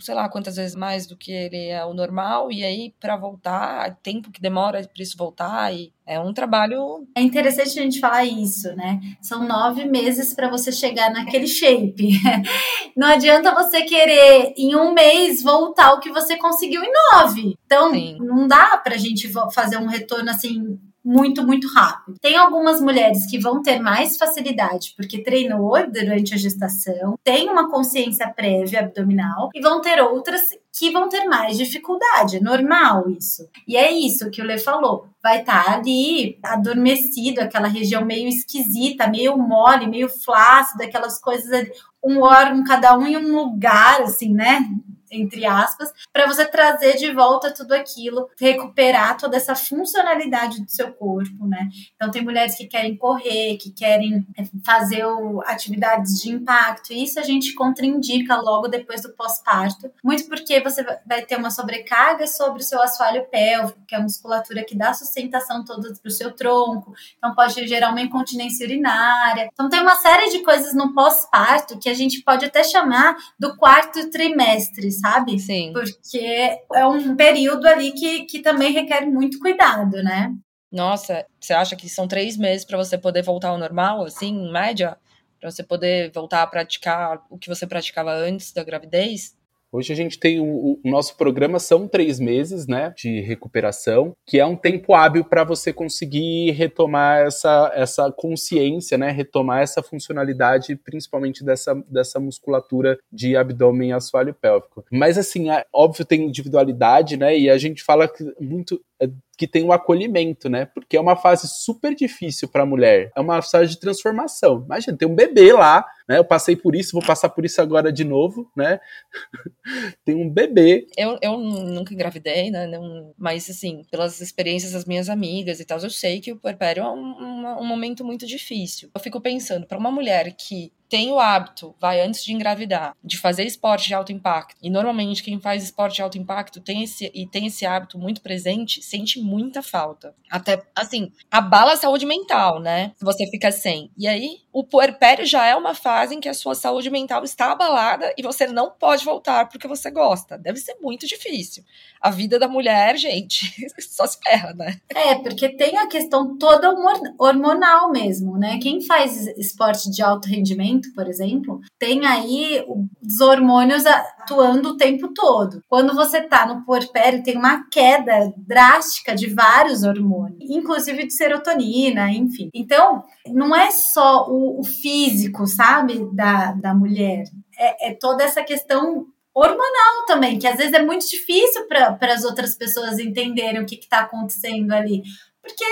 sei 0.01 0.14
lá, 0.14 0.27
quantas 0.27 0.57
vezes 0.57 0.75
mais 0.75 1.07
do 1.07 1.18
que 1.18 1.31
ele 1.31 1.66
é 1.66 1.85
o 1.85 1.92
normal, 1.92 2.51
e 2.51 2.64
aí 2.64 2.94
para 2.99 3.14
voltar, 3.14 3.94
tempo 4.03 4.33
que 4.33 4.40
demora 4.40 4.81
para 4.90 5.03
isso 5.03 5.14
voltar, 5.14 5.75
e 5.75 5.92
é 6.09 6.18
um 6.18 6.33
trabalho. 6.33 7.07
É 7.14 7.21
interessante 7.21 7.79
a 7.79 7.83
gente 7.83 8.01
falar 8.01 8.25
isso, 8.25 8.75
né? 8.75 8.99
São 9.21 9.47
nove 9.47 9.85
meses 9.85 10.33
para 10.33 10.49
você 10.49 10.73
chegar 10.73 11.12
naquele 11.12 11.47
shape. 11.47 12.12
Não 12.97 13.09
adianta 13.09 13.55
você 13.55 13.83
querer 13.83 14.55
em 14.57 14.75
um 14.75 14.94
mês 14.94 15.42
voltar 15.42 15.92
o 15.92 16.01
que 16.01 16.11
você 16.11 16.37
conseguiu 16.37 16.83
em 16.83 16.92
nove. 17.12 17.55
Então, 17.66 17.92
Sim. 17.92 18.16
não 18.21 18.49
dá 18.49 18.79
para 18.79 18.94
a 18.94 18.99
gente 18.99 19.31
fazer 19.53 19.77
um 19.77 19.87
retorno 19.87 20.31
assim 20.31 20.79
muito, 21.09 21.42
muito 21.42 21.66
rápido. 21.68 22.18
Tem 22.21 22.37
algumas 22.37 22.83
mulheres 22.83 23.27
que 23.31 23.38
vão 23.38 23.62
ter 23.62 23.81
mais 23.81 24.18
facilidade 24.18 24.92
porque 24.94 25.23
treinou 25.23 25.73
durante 25.90 26.35
a 26.35 26.37
gestação, 26.37 27.18
tem 27.25 27.49
uma 27.49 27.71
consciência 27.71 28.29
prévia 28.29 28.81
abdominal, 28.81 29.49
e 29.55 29.61
vão 29.62 29.81
ter 29.81 30.03
outras 30.03 30.51
que 30.79 30.90
vão 30.90 31.09
ter 31.09 31.25
mais 31.25 31.57
dificuldade. 31.57 32.37
É 32.37 32.40
normal 32.40 33.09
isso. 33.09 33.49
E 33.66 33.75
é 33.75 33.90
isso 33.90 34.31
que 34.31 34.42
o 34.42 34.44
Lê 34.44 34.59
falou. 34.59 35.09
Vai 35.23 35.40
estar 35.40 35.64
tá 35.64 35.73
ali 35.73 36.38
adormecido, 36.42 37.40
aquela 37.40 37.68
região 37.68 38.05
meio 38.05 38.29
esquisita, 38.29 39.09
meio 39.09 39.37
mole, 39.38 39.87
meio 39.87 40.11
flácida, 40.11 40.85
aquelas 40.85 41.18
coisas 41.18 41.51
ali, 41.51 41.73
um 42.05 42.21
órgão, 42.21 42.62
cada 42.64 42.97
um 42.97 43.07
em 43.07 43.16
um 43.16 43.35
lugar, 43.35 44.03
assim, 44.03 44.35
né? 44.35 44.68
Entre 45.11 45.47
aspas, 45.47 45.92
para 46.12 46.27
você 46.27 46.44
trazer 46.44 46.97
de 46.97 47.12
volta 47.12 47.53
tudo 47.53 47.73
aquilo, 47.73 48.29
recuperar 48.38 49.16
toda 49.16 49.37
essa 49.37 49.55
funcionalidade 49.55 50.62
do 50.62 50.71
seu 50.71 50.92
corpo, 50.92 51.47
né? 51.47 51.68
Então 51.94 52.11
tem 52.11 52.23
mulheres 52.23 52.57
que 52.57 52.66
querem 52.66 52.97
correr, 52.97 53.57
que 53.57 53.71
querem 53.71 54.27
é, 54.37 54.44
fazer 54.64 55.05
o, 55.05 55.40
atividades 55.42 56.21
de 56.21 56.31
impacto, 56.31 56.92
e 56.92 57.05
isso 57.05 57.18
a 57.18 57.23
gente 57.23 57.55
contraindica 57.55 58.37
logo 58.37 58.68
depois 58.68 59.03
do 59.03 59.12
pós-parto, 59.12 59.90
muito 60.03 60.27
porque 60.29 60.61
você 60.61 60.85
vai 61.07 61.23
ter 61.23 61.37
uma 61.37 61.51
sobrecarga 61.51 62.27
sobre 62.27 62.61
o 62.61 62.64
seu 62.64 62.81
assoalho 62.83 63.27
pélvico, 63.31 63.81
que 63.87 63.94
é 63.94 63.99
a 63.99 64.03
musculatura 64.03 64.64
que 64.64 64.77
dá 64.77 64.92
sustentação 64.94 65.64
toda 65.64 65.92
para 65.94 66.09
o 66.09 66.11
seu 66.11 66.33
tronco, 66.33 66.92
então 67.16 67.35
pode 67.35 67.66
gerar 67.66 67.90
uma 67.90 68.01
incontinência 68.01 68.66
urinária. 68.66 69.49
Então 69.53 69.68
tem 69.68 69.81
uma 69.81 69.97
série 69.97 70.31
de 70.31 70.40
coisas 70.40 70.75
no 70.75 70.94
pós-parto 70.94 71.79
que 71.79 71.88
a 71.88 71.94
gente 71.94 72.23
pode 72.23 72.44
até 72.44 72.62
chamar 72.62 73.16
do 73.38 73.57
quarto 73.57 74.11
trimestre, 74.11 74.90
sabe? 74.99 75.39
Sim. 75.39 75.73
Porque 75.73 76.59
é 76.75 76.87
um 76.87 77.17
período 77.17 77.67
ali 77.67 77.93
que, 77.93 78.25
que 78.25 78.41
também 78.41 78.73
requer 78.73 79.07
muito 79.07 79.39
cuidado, 79.39 80.03
né? 80.03 80.35
Nossa, 80.71 81.25
você 81.41 81.53
acha 81.55 81.77
que 81.77 81.89
são 81.89 82.07
três 82.07 82.37
meses 82.37 82.65
para 82.65 82.77
você 82.77 82.99
poder 82.99 83.23
voltar 83.23 83.49
ao 83.49 83.59
normal, 83.59 84.05
assim, 84.05 84.29
em 84.29 84.53
média? 84.53 84.99
Para 85.41 85.51
você 85.51 85.63
poder 85.63 86.11
voltar 86.13 86.43
a 86.43 86.47
praticar 86.47 87.25
o 87.31 87.39
que 87.39 87.49
você 87.49 87.67
praticava 87.67 88.13
antes 88.13 88.53
da 88.53 88.65
gravidez? 88.65 89.38
Hoje 89.70 89.92
a 89.92 89.96
gente 89.96 90.18
tem 90.18 90.40
o, 90.40 90.44
o, 90.44 90.81
nosso 90.85 91.16
programa 91.16 91.59
são 91.59 91.87
três 91.87 92.18
meses, 92.18 92.66
né, 92.66 92.92
de 92.96 93.20
recuperação, 93.20 94.16
que 94.26 94.38
é 94.38 94.46
um 94.46 94.57
tempo 94.57 94.94
hábil 94.94 95.24
para 95.24 95.44
você 95.44 95.72
conseguir 95.72 96.52
retomar 96.52 97.26
essa, 97.26 97.70
essa 97.74 98.11
consciência, 98.11 98.96
né, 98.96 99.11
retomar 99.11 99.61
essa 99.61 99.83
funcionalidade, 99.83 100.74
principalmente 100.74 101.44
dessa, 101.44 101.74
dessa 101.88 102.18
musculatura 102.18 102.98
de 103.12 103.37
abdômen 103.37 103.90
e 103.90 103.92
assoalho 103.92 104.35
pélvico. 104.35 104.85
Mas 104.90 105.18
assim, 105.18 105.50
é, 105.50 105.66
óbvio 105.72 106.04
tem 106.04 106.22
individualidade, 106.22 107.16
né, 107.18 107.38
e 107.38 107.50
a 107.50 107.59
gente 107.59 107.83
fala 107.83 108.09
que 108.09 108.24
muito 108.40 108.81
é, 109.00 109.09
que 109.38 109.46
tem 109.46 109.64
o 109.64 109.72
acolhimento, 109.72 110.48
né? 110.48 110.66
Porque 110.66 110.96
é 110.96 111.01
uma 111.01 111.14
fase 111.14 111.46
super 111.48 111.94
difícil 111.94 112.48
para 112.48 112.64
a 112.64 112.66
mulher. 112.66 113.12
É 113.14 113.20
uma 113.20 113.40
fase 113.40 113.70
de 113.70 113.79
transformação. 113.79 114.64
Imagina, 114.64 114.98
tem 114.98 115.07
um 115.07 115.14
bebê 115.14 115.53
lá, 115.53 115.87
né? 116.09 116.18
Eu 116.18 116.24
passei 116.24 116.57
por 116.57 116.74
isso, 116.74 116.92
vou 116.92 117.07
passar 117.07 117.29
por 117.29 117.44
isso 117.44 117.62
agora 117.62 117.92
de 117.92 118.03
novo, 118.03 118.51
né? 118.57 118.81
tem 120.05 120.16
um 120.16 120.29
bebê. 120.29 120.88
Eu, 120.96 121.16
eu 121.22 121.38
nunca 121.38 121.94
engravidei, 121.94 122.51
né? 122.51 122.66
Não, 122.66 123.14
mas, 123.16 123.48
assim, 123.48 123.85
pelas 123.92 124.20
experiências 124.20 124.72
das 124.72 124.85
minhas 124.85 125.09
amigas 125.09 125.61
e 125.61 125.64
tal, 125.64 125.79
eu 125.79 125.90
sei 125.90 126.20
que 126.20 126.33
o 126.33 126.37
puerpério 126.37 126.83
é 126.83 126.90
um, 126.90 126.96
um, 126.96 127.61
um 127.61 127.66
momento 127.66 128.05
muito 128.05 128.27
difícil. 128.27 128.90
Eu 128.92 129.01
fico 129.01 129.20
pensando, 129.20 129.68
para 129.68 129.79
uma 129.79 129.92
mulher 129.92 130.35
que 130.37 130.72
tem 130.88 131.11
o 131.11 131.18
hábito, 131.18 131.74
vai 131.81 132.01
antes 132.01 132.24
de 132.24 132.33
engravidar, 132.33 132.94
de 133.03 133.18
fazer 133.18 133.44
esporte 133.44 133.88
de 133.88 133.94
alto 133.94 134.12
impacto, 134.12 134.57
e 134.62 134.70
normalmente 134.70 135.22
quem 135.22 135.40
faz 135.40 135.62
esporte 135.62 135.96
de 135.96 136.03
alto 136.03 136.18
impacto 136.18 136.61
tem 136.61 136.83
esse, 136.83 137.11
e 137.14 137.27
tem 137.27 137.46
esse 137.46 137.66
hábito 137.66 137.98
muito 137.98 138.20
presente, 138.20 138.83
sente 138.83 139.20
muita 139.20 139.62
falta. 139.62 140.14
Até, 140.31 140.62
assim, 140.74 141.12
abala 141.31 141.72
a 141.72 141.77
saúde 141.77 142.07
mental, 142.07 142.61
né? 142.61 142.92
Você 143.01 143.27
fica 143.27 143.51
sem. 143.51 143.90
E 143.96 144.07
aí, 144.07 144.40
o 144.53 144.64
puerpério 144.64 145.24
já 145.24 145.46
é 145.46 145.55
uma 145.55 145.74
fase 145.74 146.14
em 146.14 146.20
que 146.20 146.29
a 146.29 146.35
sua 146.35 146.55
saúde 146.55 146.90
mental 146.90 147.24
está 147.24 147.53
abalada 147.53 148.12
e 148.16 148.22
você 148.22 148.46
não 148.46 148.70
pode 148.70 149.05
voltar 149.05 149.48
porque 149.48 149.68
você 149.68 149.90
gosta. 149.90 150.37
Deve 150.37 150.59
ser 150.59 150.77
muito 150.81 151.07
difícil. 151.07 151.64
A 152.01 152.11
vida 152.11 152.38
da 152.38 152.48
mulher, 152.48 152.96
gente, 152.96 153.66
só 153.81 154.07
se 154.07 154.18
ferra, 154.22 154.53
né? 154.55 154.81
É, 154.88 155.14
porque 155.16 155.48
tem 155.51 155.77
a 155.79 155.87
questão 155.87 156.37
toda 156.37 156.74
hormonal 157.18 157.90
mesmo, 157.90 158.37
né? 158.37 158.59
Quem 158.61 158.81
faz 158.85 159.27
esporte 159.38 159.90
de 159.90 160.03
alto 160.03 160.29
rendimento, 160.29 160.78
por 160.95 161.09
exemplo, 161.09 161.61
tem 161.79 162.07
aí 162.07 162.64
os 163.03 163.21
hormônios 163.21 163.87
atuando 163.87 164.71
o 164.71 164.77
tempo 164.77 165.12
todo. 165.12 165.62
Quando 165.69 165.95
você 165.95 166.21
tá 166.23 166.47
no 166.47 166.64
puerpério, 166.64 167.23
tem 167.23 167.37
uma 167.37 167.69
queda 167.69 168.33
drástica 168.37 169.14
de 169.14 169.33
vários 169.33 169.83
hormônios, 169.83 170.38
inclusive 170.51 171.07
de 171.07 171.12
serotonina, 171.12 172.11
enfim. 172.11 172.51
Então, 172.55 173.03
não 173.27 173.55
é 173.55 173.71
só 173.71 174.29
o, 174.29 174.61
o 174.61 174.64
físico, 174.64 175.47
sabe, 175.47 176.09
da, 176.12 176.53
da 176.53 176.75
mulher. 176.75 177.25
É, 177.59 177.91
é 177.91 177.95
toda 177.95 178.23
essa 178.23 178.43
questão 178.43 179.07
hormonal 179.35 180.07
também, 180.07 180.38
que 180.38 180.47
às 180.47 180.57
vezes 180.57 180.73
é 180.73 180.83
muito 180.83 181.09
difícil 181.09 181.67
para 181.69 182.12
as 182.12 182.25
outras 182.25 182.57
pessoas 182.57 182.99
entenderem 182.99 183.62
o 183.62 183.67
que 183.67 183.77
está 183.77 184.01
acontecendo 184.01 184.73
ali. 184.73 185.03
Porque 185.41 185.64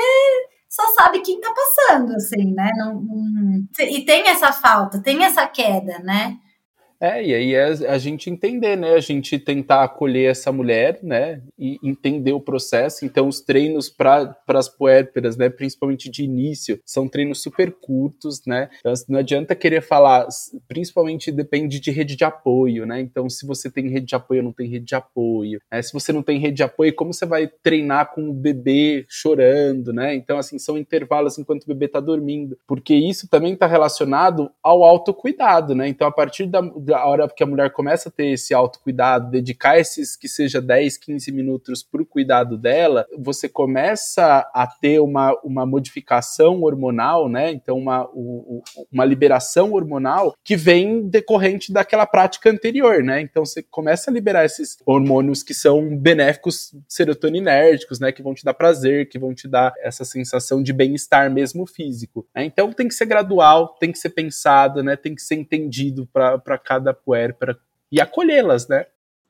só 0.76 0.92
sabe 0.92 1.22
quem 1.22 1.36
está 1.36 1.50
passando, 1.54 2.14
assim, 2.14 2.52
né? 2.52 2.70
Não, 2.76 3.00
não... 3.00 3.66
E 3.80 4.04
tem 4.04 4.28
essa 4.28 4.52
falta, 4.52 5.02
tem 5.02 5.24
essa 5.24 5.46
queda, 5.46 5.98
né? 6.00 6.36
É, 7.00 7.22
e 7.24 7.34
aí 7.34 7.54
é 7.54 7.64
a 7.88 7.98
gente 7.98 8.30
entender, 8.30 8.76
né? 8.76 8.94
A 8.94 9.00
gente 9.00 9.38
tentar 9.38 9.84
acolher 9.84 10.30
essa 10.30 10.50
mulher, 10.50 10.98
né? 11.02 11.42
E 11.58 11.78
entender 11.82 12.32
o 12.32 12.40
processo. 12.40 13.04
Então, 13.04 13.28
os 13.28 13.40
treinos 13.40 13.88
para 13.88 14.36
as 14.48 14.68
puérperas, 14.68 15.36
né? 15.36 15.48
Principalmente 15.48 16.10
de 16.10 16.24
início, 16.24 16.80
são 16.84 17.08
treinos 17.08 17.42
super 17.42 17.70
curtos, 17.72 18.42
né? 18.46 18.68
Então, 18.80 18.92
assim, 18.92 19.04
não 19.08 19.18
adianta 19.18 19.54
querer 19.54 19.82
falar, 19.82 20.26
principalmente 20.66 21.30
depende 21.30 21.78
de 21.80 21.90
rede 21.90 22.16
de 22.16 22.24
apoio, 22.24 22.86
né? 22.86 23.00
Então, 23.00 23.28
se 23.28 23.46
você 23.46 23.70
tem 23.70 23.88
rede 23.88 24.06
de 24.06 24.14
apoio 24.14 24.40
ou 24.40 24.44
não 24.44 24.52
tem 24.52 24.68
rede 24.68 24.86
de 24.86 24.94
apoio, 24.94 25.60
né? 25.70 25.82
Se 25.82 25.92
você 25.92 26.12
não 26.12 26.22
tem 26.22 26.38
rede 26.38 26.56
de 26.56 26.62
apoio, 26.62 26.94
como 26.94 27.12
você 27.12 27.26
vai 27.26 27.46
treinar 27.62 28.14
com 28.14 28.30
o 28.30 28.32
bebê 28.32 29.04
chorando, 29.08 29.92
né? 29.92 30.14
Então, 30.14 30.38
assim, 30.38 30.58
são 30.58 30.78
intervalos 30.78 31.38
enquanto 31.38 31.64
o 31.64 31.68
bebê 31.68 31.86
está 31.86 32.00
dormindo, 32.00 32.58
porque 32.66 32.94
isso 32.94 33.28
também 33.28 33.52
está 33.52 33.66
relacionado 33.66 34.50
ao 34.62 34.82
autocuidado, 34.82 35.74
né? 35.74 35.88
Então, 35.88 36.06
a 36.06 36.12
partir 36.12 36.46
da 36.46 36.62
a 36.92 37.06
hora 37.06 37.28
que 37.28 37.42
a 37.42 37.46
mulher 37.46 37.70
começa 37.72 38.08
a 38.08 38.12
ter 38.12 38.26
esse 38.26 38.54
autocuidado, 38.54 39.30
dedicar 39.30 39.78
esses 39.78 40.16
que 40.16 40.28
seja 40.28 40.60
10, 40.60 40.96
15 40.98 41.32
minutos 41.32 41.82
para 41.82 42.02
o 42.02 42.06
cuidado 42.06 42.56
dela, 42.56 43.06
você 43.18 43.48
começa 43.48 44.48
a 44.54 44.66
ter 44.66 45.00
uma, 45.00 45.32
uma 45.44 45.66
modificação 45.66 46.62
hormonal, 46.62 47.28
né? 47.28 47.50
Então, 47.50 47.78
uma, 47.78 48.08
uma 48.92 49.04
liberação 49.04 49.72
hormonal 49.72 50.34
que 50.44 50.56
vem 50.56 51.08
decorrente 51.08 51.72
daquela 51.72 52.06
prática 52.06 52.50
anterior, 52.50 53.02
né? 53.02 53.20
Então, 53.20 53.44
você 53.44 53.62
começa 53.62 54.10
a 54.10 54.14
liberar 54.14 54.44
esses 54.44 54.76
hormônios 54.84 55.42
que 55.42 55.54
são 55.54 55.96
benéficos, 55.96 56.74
serotoninérgicos, 56.88 58.00
né? 58.00 58.12
Que 58.12 58.22
vão 58.22 58.34
te 58.34 58.44
dar 58.44 58.54
prazer, 58.54 59.08
que 59.08 59.18
vão 59.18 59.34
te 59.34 59.48
dar 59.48 59.72
essa 59.80 60.04
sensação 60.04 60.62
de 60.62 60.72
bem-estar 60.72 61.30
mesmo 61.30 61.66
físico. 61.66 62.26
Né? 62.34 62.44
Então, 62.44 62.72
tem 62.72 62.88
que 62.88 62.94
ser 62.94 63.06
gradual, 63.06 63.76
tem 63.78 63.92
que 63.92 63.98
ser 63.98 64.10
pensado, 64.10 64.82
né? 64.82 64.96
Tem 64.96 65.14
que 65.14 65.22
ser 65.22 65.34
entendido 65.34 66.06
para 66.12 66.58
cada 66.58 66.75
cada 66.76 66.94
puérpera 66.94 67.58
e 67.90 68.00
acolhê-las, 68.00 68.68
né? 68.68 68.86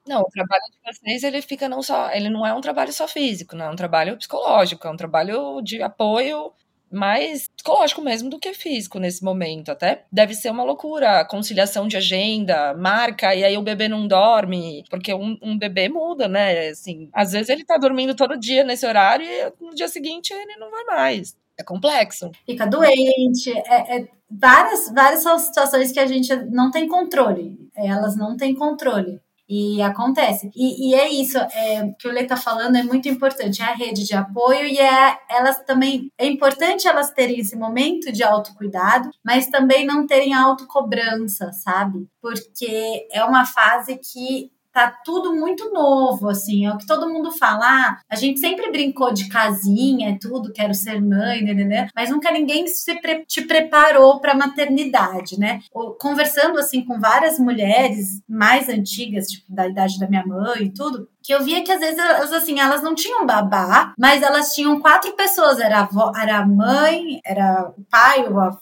Não, 0.07 0.21
o 0.21 0.31
trabalho 0.31 0.63
de 0.71 0.79
vocês, 0.85 1.25
ele 1.25 1.43
fica 1.43 1.69
não 1.69 1.83
só, 1.83 2.13
ele 2.13 2.29
não 2.29 2.47
é 2.47 2.55
um 2.55 2.61
trabalho 2.61 2.93
só 2.93 3.09
físico, 3.09 3.57
não 3.57 3.67
é 3.67 3.71
um 3.71 3.77
trabalho 3.77 4.17
psicológico, 4.17 4.87
é 4.87 4.91
um 4.91 4.97
trabalho 4.97 5.61
de 5.63 5.83
apoio 5.83 6.53
mais 6.89 7.49
psicológico 7.49 8.01
mesmo 8.01 8.31
do 8.31 8.39
que 8.39 8.55
físico 8.55 9.01
nesse 9.01 9.25
momento. 9.25 9.71
Até 9.71 10.05
deve 10.11 10.35
ser 10.35 10.51
uma 10.51 10.63
loucura, 10.63 11.25
conciliação 11.25 11.89
de 11.89 11.97
agenda, 11.97 12.73
marca, 12.75 13.35
e 13.35 13.45
aí 13.45 13.59
o 13.59 13.63
bebê 13.63 13.89
não 13.89 14.07
dorme, 14.07 14.85
porque 14.89 15.13
um, 15.13 15.37
um, 15.43 15.59
bebê 15.59 15.89
muda, 15.89 16.29
né? 16.29 16.69
Assim, 16.69 17.11
às 17.13 17.33
vezes 17.33 17.49
ele 17.49 17.65
tá 17.65 17.77
dormindo 17.77 18.15
todo 18.15 18.39
dia 18.39 18.63
nesse 18.63 18.87
horário 18.87 19.27
e 19.27 19.53
no 19.61 19.75
dia 19.75 19.89
seguinte 19.89 20.33
ele 20.33 20.57
não 20.57 20.71
vai 20.71 20.85
mais. 20.85 21.37
É 21.59 21.65
complexo. 21.65 22.31
Fica 22.45 22.67
doente, 22.67 23.51
é, 23.51 23.99
é 23.99 24.09
várias, 24.31 24.91
várias 24.93 25.23
são 25.23 25.39
situações 25.39 25.93
que 25.93 26.01
a 26.01 26.07
gente 26.07 26.35
não 26.51 26.71
tem 26.71 26.87
controle. 26.87 27.57
Elas 27.75 28.17
não 28.17 28.37
têm 28.37 28.55
controle. 28.55 29.21
E 29.49 29.81
acontece. 29.81 30.51
E, 30.57 30.91
e 30.91 30.95
é 30.95 31.09
isso 31.09 31.39
é, 31.39 31.95
que 32.01 32.09
o 32.09 32.11
Lê 32.11 32.23
está 32.23 32.37
falando 32.37 32.77
é 32.77 32.83
muito 32.83 33.09
importante. 33.09 33.63
É 33.63 33.67
a 33.67 33.75
rede 33.75 34.05
de 34.05 34.15
apoio 34.15 34.67
e 34.67 34.79
é 34.79 35.19
elas 35.31 35.63
também. 35.65 36.11
É 36.19 36.27
importante 36.27 36.89
elas 36.89 37.13
terem 37.13 37.39
esse 37.39 37.55
momento 37.57 38.11
de 38.11 38.25
autocuidado, 38.25 39.09
mas 39.25 39.47
também 39.47 39.87
não 39.87 40.05
terem 40.05 40.35
autocobrança, 40.35 41.53
sabe? 41.53 42.09
Porque 42.21 43.07
é 43.13 43.25
uma 43.25 43.47
fase 43.47 43.97
que 43.99 44.51
tá 44.77 44.95
tudo 45.03 45.35
muito 45.35 45.73
novo, 45.73 46.29
assim, 46.29 46.67
é 46.67 46.71
o 46.71 46.77
que 46.77 46.87
todo 46.87 47.09
mundo 47.09 47.33
fala. 47.33 47.65
Ah, 47.65 47.99
a 48.11 48.15
gente 48.15 48.39
sempre 48.39 48.71
brincou 48.71 49.11
de 49.11 49.27
casinha, 49.27 50.19
tudo, 50.21 50.53
quero 50.53 50.75
ser 50.75 51.01
mãe, 51.01 51.43
né, 51.43 51.55
né, 51.55 51.65
né 51.65 51.89
mas 51.95 52.11
nunca 52.11 52.31
ninguém 52.31 52.67
se 52.67 52.95
pre 53.01 53.25
te 53.25 53.41
preparou 53.41 54.21
para 54.21 54.35
maternidade, 54.35 55.41
né? 55.41 55.61
Conversando 55.99 56.59
assim 56.59 56.85
com 56.85 57.01
várias 57.01 57.39
mulheres 57.39 58.21
mais 58.29 58.69
antigas, 58.69 59.29
tipo 59.29 59.47
da 59.49 59.67
idade 59.67 59.99
da 59.99 60.07
minha 60.07 60.27
mãe 60.27 60.65
e 60.65 60.71
tudo, 60.71 61.09
que 61.23 61.33
eu 61.33 61.43
via 61.43 61.65
que 61.65 61.73
às 61.73 61.81
vezes 61.81 61.99
elas 61.99 62.31
assim, 62.35 62.61
elas 62.61 62.83
não 62.83 62.95
tinham 62.95 63.25
babá, 63.25 63.95
mas 63.99 64.23
elas 64.23 64.55
tinham 64.55 64.79
quatro 64.79 65.15
pessoas, 65.15 65.59
era 65.59 65.79
a 65.79 65.83
avó, 65.85 66.13
era 66.15 66.41
a 66.41 66.47
mãe, 66.47 67.19
era 67.25 67.73
o 67.75 67.83
pai, 67.91 68.29
o 68.29 68.39
avô, 68.39 68.59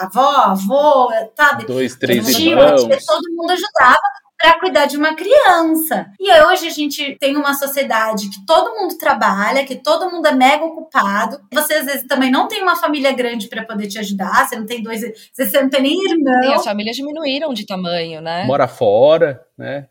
avó, 0.00 0.30
avô, 0.30 1.12
sabe? 1.36 1.66
Dois, 1.66 1.94
três 1.94 2.26
irmãos. 2.38 2.84
Todo 3.06 3.34
mundo 3.36 3.50
ajudava 3.50 3.98
para 4.40 4.60
cuidar 4.60 4.86
de 4.86 4.96
uma 4.96 5.14
criança. 5.14 6.10
E 6.18 6.32
hoje 6.42 6.68
a 6.68 6.70
gente 6.70 7.16
tem 7.18 7.36
uma 7.36 7.54
sociedade 7.54 8.30
que 8.30 8.46
todo 8.46 8.74
mundo 8.78 8.96
trabalha, 8.96 9.64
que 9.64 9.74
todo 9.74 10.10
mundo 10.10 10.26
é 10.26 10.32
mega 10.32 10.64
ocupado. 10.64 11.40
Você 11.52 11.74
às 11.74 11.86
vezes 11.86 12.06
também 12.06 12.30
não 12.30 12.46
tem 12.46 12.62
uma 12.62 12.76
família 12.76 13.12
grande 13.12 13.48
para 13.48 13.64
poder 13.64 13.88
te 13.88 13.98
ajudar, 13.98 14.46
você 14.46 14.56
não 14.56 14.64
tem 14.64 14.82
dois, 14.82 15.02
você 15.32 15.60
não 15.60 15.68
tem 15.68 15.82
nem 15.82 16.04
irmão. 16.04 16.42
Sim, 16.42 16.54
as 16.54 16.64
famílias 16.64 16.96
diminuíram 16.96 17.52
de 17.52 17.66
tamanho, 17.66 18.20
né? 18.20 18.44
Mora 18.44 18.68
fora, 18.68 19.44
né? 19.56 19.88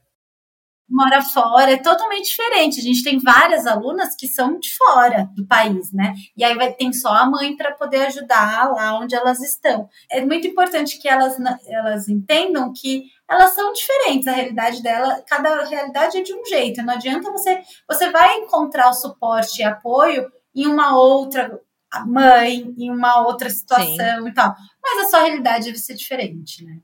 Mora 0.89 1.21
fora, 1.21 1.71
é 1.71 1.77
totalmente 1.77 2.29
diferente. 2.29 2.79
A 2.79 2.83
gente 2.83 3.03
tem 3.03 3.19
várias 3.19 3.67
alunas 3.67 4.15
que 4.15 4.27
são 4.27 4.57
de 4.59 4.75
fora 4.75 5.29
do 5.35 5.45
país, 5.45 5.91
né? 5.91 6.13
E 6.35 6.43
aí 6.43 6.55
vai 6.55 6.71
tem 6.73 6.93
só 6.93 7.09
a 7.09 7.29
mãe 7.29 7.55
para 7.55 7.73
poder 7.73 8.05
ajudar 8.07 8.71
lá 8.71 8.97
onde 8.97 9.15
elas 9.15 9.39
estão. 9.41 9.89
É 10.09 10.23
muito 10.23 10.47
importante 10.47 10.99
que 10.99 11.07
elas, 11.07 11.37
elas 11.67 12.07
entendam 12.07 12.71
que 12.73 13.05
elas 13.29 13.53
são 13.53 13.73
diferentes. 13.73 14.27
A 14.27 14.31
realidade 14.31 14.81
dela, 14.81 15.21
cada 15.27 15.65
realidade 15.65 16.17
é 16.17 16.21
de 16.21 16.33
um 16.33 16.45
jeito. 16.45 16.81
Não 16.81 16.93
adianta 16.93 17.31
você, 17.31 17.61
você 17.87 18.09
vai 18.09 18.37
encontrar 18.37 18.89
o 18.89 18.93
suporte 18.93 19.61
e 19.61 19.65
apoio 19.65 20.31
em 20.55 20.67
uma 20.67 20.97
outra 20.97 21.59
mãe, 22.05 22.73
em 22.77 22.89
uma 22.89 23.25
outra 23.25 23.49
situação 23.49 24.23
Sim. 24.23 24.27
e 24.27 24.33
tal. 24.33 24.55
Mas 24.81 25.05
a 25.05 25.09
sua 25.09 25.23
realidade 25.23 25.65
deve 25.65 25.77
ser 25.77 25.95
diferente, 25.95 26.63
né? 26.63 26.79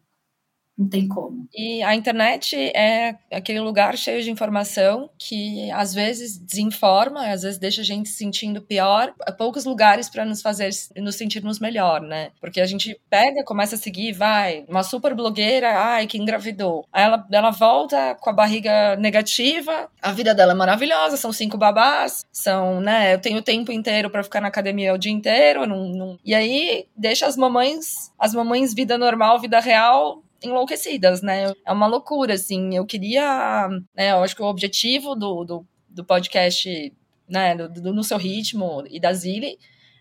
Não 0.77 0.89
tem 0.89 1.07
como. 1.07 1.47
E 1.53 1.83
a 1.83 1.95
internet 1.95 2.55
é 2.75 3.15
aquele 3.31 3.59
lugar 3.59 3.95
cheio 3.95 4.23
de 4.23 4.31
informação 4.31 5.09
que 5.19 5.69
às 5.71 5.93
vezes 5.93 6.37
desinforma, 6.37 7.27
às 7.27 7.43
vezes 7.43 7.59
deixa 7.59 7.81
a 7.81 7.85
gente 7.85 8.09
se 8.09 8.17
sentindo 8.17 8.61
pior. 8.61 9.13
Há 9.21 9.31
poucos 9.31 9.65
lugares 9.65 10.09
para 10.09 10.25
nos 10.25 10.41
fazer 10.41 10.69
nos 10.97 11.15
sentirmos 11.15 11.59
melhor, 11.59 12.01
né? 12.01 12.31
Porque 12.41 12.59
a 12.59 12.65
gente 12.65 12.99
pega, 13.09 13.43
começa 13.43 13.75
a 13.75 13.77
seguir, 13.77 14.13
vai, 14.13 14.65
uma 14.67 14.81
super 14.81 15.13
blogueira, 15.13 15.77
ai, 15.77 16.07
que 16.07 16.17
engravidou. 16.17 16.85
Aí 16.91 17.03
ela, 17.03 17.27
ela 17.31 17.51
volta 17.51 18.15
com 18.15 18.29
a 18.29 18.33
barriga 18.33 18.95
negativa, 18.95 19.89
a 20.01 20.11
vida 20.11 20.33
dela 20.33 20.53
é 20.53 20.55
maravilhosa, 20.55 21.17
são 21.17 21.31
cinco 21.31 21.57
babás, 21.57 22.25
são, 22.31 22.81
né? 22.81 23.13
Eu 23.13 23.19
tenho 23.19 23.39
o 23.39 23.43
tempo 23.43 23.71
inteiro 23.71 24.09
para 24.09 24.23
ficar 24.23 24.41
na 24.41 24.47
academia 24.47 24.93
o 24.93 24.97
dia 24.97 25.11
inteiro, 25.11 25.67
não, 25.67 25.87
não... 25.89 26.19
e 26.25 26.33
aí 26.33 26.87
deixa 26.97 27.27
as 27.27 27.37
mamães, 27.37 28.11
as 28.17 28.33
mamães 28.33 28.73
vida 28.73 28.97
normal, 28.97 29.39
vida 29.39 29.59
real 29.59 30.22
enlouquecidas, 30.43 31.21
né? 31.21 31.53
É 31.65 31.71
uma 31.71 31.87
loucura, 31.87 32.33
assim. 32.33 32.75
Eu 32.75 32.85
queria, 32.85 33.67
né? 33.95 34.11
Eu 34.11 34.23
acho 34.23 34.35
que 34.35 34.41
o 34.41 34.47
objetivo 34.47 35.15
do, 35.15 35.43
do, 35.43 35.67
do 35.89 36.05
podcast, 36.05 36.93
né? 37.27 37.55
Do, 37.55 37.69
do, 37.69 37.93
No 37.93 38.03
Seu 38.03 38.17
Ritmo 38.17 38.83
e 38.89 38.99
da 38.99 39.13
Zile 39.13 39.57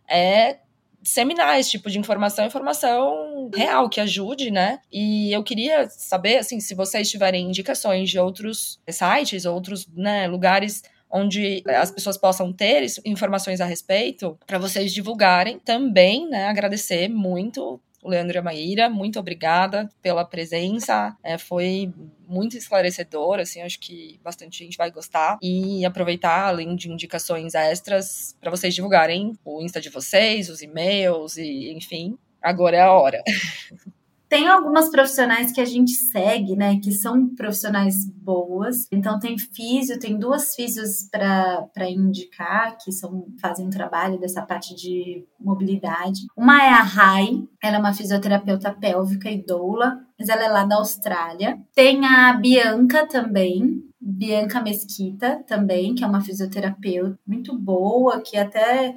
é 0.08 0.58
disseminar 1.00 1.58
esse 1.58 1.72
tipo 1.72 1.90
de 1.90 1.98
informação, 1.98 2.46
informação 2.46 3.50
real 3.52 3.88
que 3.88 4.00
ajude, 4.00 4.50
né? 4.50 4.78
E 4.90 5.32
eu 5.32 5.42
queria 5.42 5.88
saber, 5.90 6.38
assim, 6.38 6.60
se 6.60 6.74
vocês 6.74 7.10
tiverem 7.10 7.48
indicações 7.48 8.08
de 8.08 8.18
outros 8.20 8.80
sites, 8.88 9.44
outros 9.44 9.88
né, 9.94 10.28
lugares 10.28 10.82
onde 11.10 11.62
as 11.66 11.90
pessoas 11.90 12.16
possam 12.16 12.52
ter 12.52 12.86
informações 13.04 13.60
a 13.60 13.66
respeito, 13.66 14.38
para 14.46 14.58
vocês 14.58 14.94
divulgarem 14.94 15.58
também, 15.58 16.26
né? 16.28 16.46
Agradecer 16.46 17.08
muito 17.08 17.78
Leandro 18.08 18.36
e 18.36 18.38
a 18.38 18.42
Maíra. 18.42 18.90
Muito 18.90 19.18
obrigada 19.18 19.88
pela 20.00 20.24
presença. 20.24 21.16
É, 21.22 21.38
foi 21.38 21.92
muito 22.26 22.56
esclarecedor, 22.56 23.38
assim, 23.38 23.60
acho 23.62 23.78
que 23.78 24.18
bastante 24.22 24.58
gente 24.58 24.76
vai 24.76 24.90
gostar. 24.90 25.38
E 25.42 25.84
aproveitar, 25.84 26.46
além 26.46 26.74
de 26.74 26.90
indicações 26.90 27.54
extras, 27.54 28.36
para 28.40 28.50
vocês 28.50 28.74
divulgarem 28.74 29.32
o 29.44 29.62
Insta 29.62 29.80
de 29.80 29.90
vocês, 29.90 30.48
os 30.48 30.62
e-mails 30.62 31.36
e, 31.36 31.72
enfim, 31.72 32.18
agora 32.40 32.76
é 32.76 32.80
a 32.80 32.92
hora. 32.92 33.22
Tem 34.32 34.48
algumas 34.48 34.88
profissionais 34.88 35.52
que 35.52 35.60
a 35.60 35.64
gente 35.66 35.92
segue, 35.92 36.56
né, 36.56 36.80
que 36.82 36.90
são 36.90 37.28
profissionais 37.34 38.10
boas. 38.10 38.88
Então 38.90 39.18
tem 39.18 39.36
físio, 39.36 39.98
tem 39.98 40.18
duas 40.18 40.54
físios 40.54 41.06
para 41.10 41.90
indicar 41.90 42.78
que 42.82 42.90
são 42.90 43.26
fazem 43.38 43.68
trabalho 43.68 44.18
dessa 44.18 44.40
parte 44.40 44.74
de 44.74 45.22
mobilidade. 45.38 46.22
Uma 46.34 46.64
é 46.64 46.70
a 46.70 46.80
Rai, 46.80 47.46
ela 47.62 47.76
é 47.76 47.78
uma 47.78 47.92
fisioterapeuta 47.92 48.72
pélvica 48.72 49.30
e 49.30 49.44
doula, 49.44 50.00
mas 50.18 50.30
ela 50.30 50.44
é 50.46 50.48
lá 50.48 50.64
da 50.64 50.76
Austrália. 50.76 51.60
Tem 51.74 52.02
a 52.06 52.32
Bianca 52.32 53.06
também, 53.06 53.82
Bianca 54.00 54.62
Mesquita 54.62 55.44
também, 55.46 55.94
que 55.94 56.04
é 56.04 56.06
uma 56.06 56.22
fisioterapeuta 56.22 57.18
muito 57.26 57.54
boa, 57.58 58.22
que 58.22 58.38
até 58.38 58.96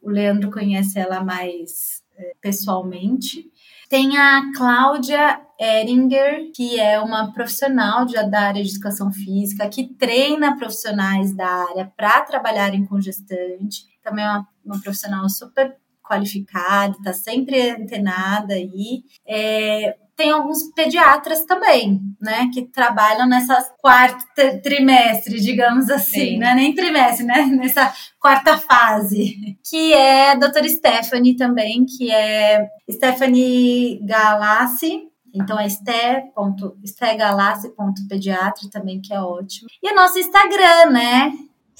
o 0.00 0.08
Leandro 0.08 0.50
conhece 0.50 0.98
ela 0.98 1.22
mais 1.22 2.02
é, 2.16 2.32
pessoalmente. 2.40 3.51
Tem 3.92 4.16
a 4.16 4.50
Cláudia 4.56 5.38
Eringer, 5.60 6.50
que 6.54 6.80
é 6.80 6.98
uma 6.98 7.30
profissional 7.30 8.06
de, 8.06 8.14
da 8.30 8.40
área 8.40 8.64
de 8.64 8.70
educação 8.70 9.12
física, 9.12 9.68
que 9.68 9.84
treina 9.84 10.56
profissionais 10.56 11.36
da 11.36 11.46
área 11.46 11.92
para 11.94 12.22
trabalharem 12.22 12.86
com 12.86 12.98
gestante. 12.98 13.84
Também 14.02 14.24
é 14.24 14.30
uma, 14.30 14.48
uma 14.64 14.80
profissional 14.80 15.28
super 15.28 15.76
qualificada, 16.02 16.96
está 16.96 17.12
sempre 17.12 17.68
antenada 17.72 18.54
aí. 18.54 19.04
É, 19.28 19.94
tem 20.16 20.30
alguns 20.30 20.62
pediatras 20.74 21.44
também, 21.44 22.00
né, 22.20 22.48
que 22.52 22.62
trabalham 22.62 23.28
nessa 23.28 23.62
quarto 23.78 24.24
trimestre, 24.62 25.40
digamos 25.40 25.88
assim, 25.90 26.32
Sim. 26.32 26.38
né, 26.38 26.54
nem 26.54 26.74
trimestre, 26.74 27.26
né, 27.26 27.46
nessa 27.56 27.92
quarta 28.20 28.58
fase, 28.58 29.56
que 29.68 29.92
é 29.92 30.30
a 30.32 30.34
doutora 30.34 30.68
Stephanie 30.68 31.36
também, 31.36 31.84
que 31.84 32.10
é 32.10 32.66
Stephanie 32.90 34.00
Galassi, 34.04 35.12
então 35.34 35.58
é 35.58 35.66
ste.stegalassi.pediatra 35.68 38.68
também, 38.70 39.00
que 39.00 39.14
é 39.14 39.20
ótimo. 39.20 39.68
E 39.82 39.90
o 39.90 39.94
nosso 39.94 40.18
Instagram, 40.18 40.90
né? 40.90 41.32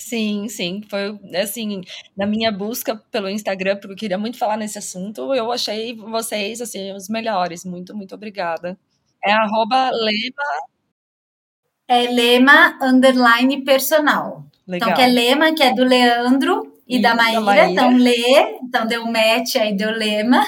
Sim, 0.03 0.49
sim. 0.49 0.83
Foi 0.91 1.17
assim, 1.41 1.81
na 2.17 2.27
minha 2.27 2.51
busca 2.51 2.97
pelo 3.11 3.29
Instagram, 3.29 3.77
porque 3.77 3.93
eu 3.93 3.97
queria 3.97 4.19
muito 4.19 4.37
falar 4.37 4.57
nesse 4.57 4.77
assunto, 4.77 5.33
eu 5.33 5.53
achei 5.53 5.95
vocês 5.95 6.61
assim 6.61 6.93
os 6.93 7.09
melhores. 7.09 7.65
Muito, 7.65 7.97
muito 7.97 8.15
obrigada. 8.15 8.77
É 9.25 9.33
arroba 9.33 9.91
lema. 9.93 10.67
É 11.87 12.03
lema 12.11 12.79
underline 12.83 13.65
personal. 13.65 14.45
Legal. 14.67 14.91
Então, 14.91 14.95
que 14.95 15.03
é 15.03 15.07
lema, 15.07 15.55
que 15.55 15.62
é 15.62 15.73
do 15.73 15.85
Leandro 15.85 16.77
e, 16.87 16.97
e 16.97 17.03
da, 17.03 17.15
Maíra, 17.15 17.41
da 17.41 17.47
Maíra. 17.47 17.71
Então, 17.71 17.97
lê, 17.97 18.59
então 18.62 18.87
deu 18.87 19.07
match 19.07 19.55
aí, 19.57 19.77
deu 19.77 19.91
lema. 19.93 20.45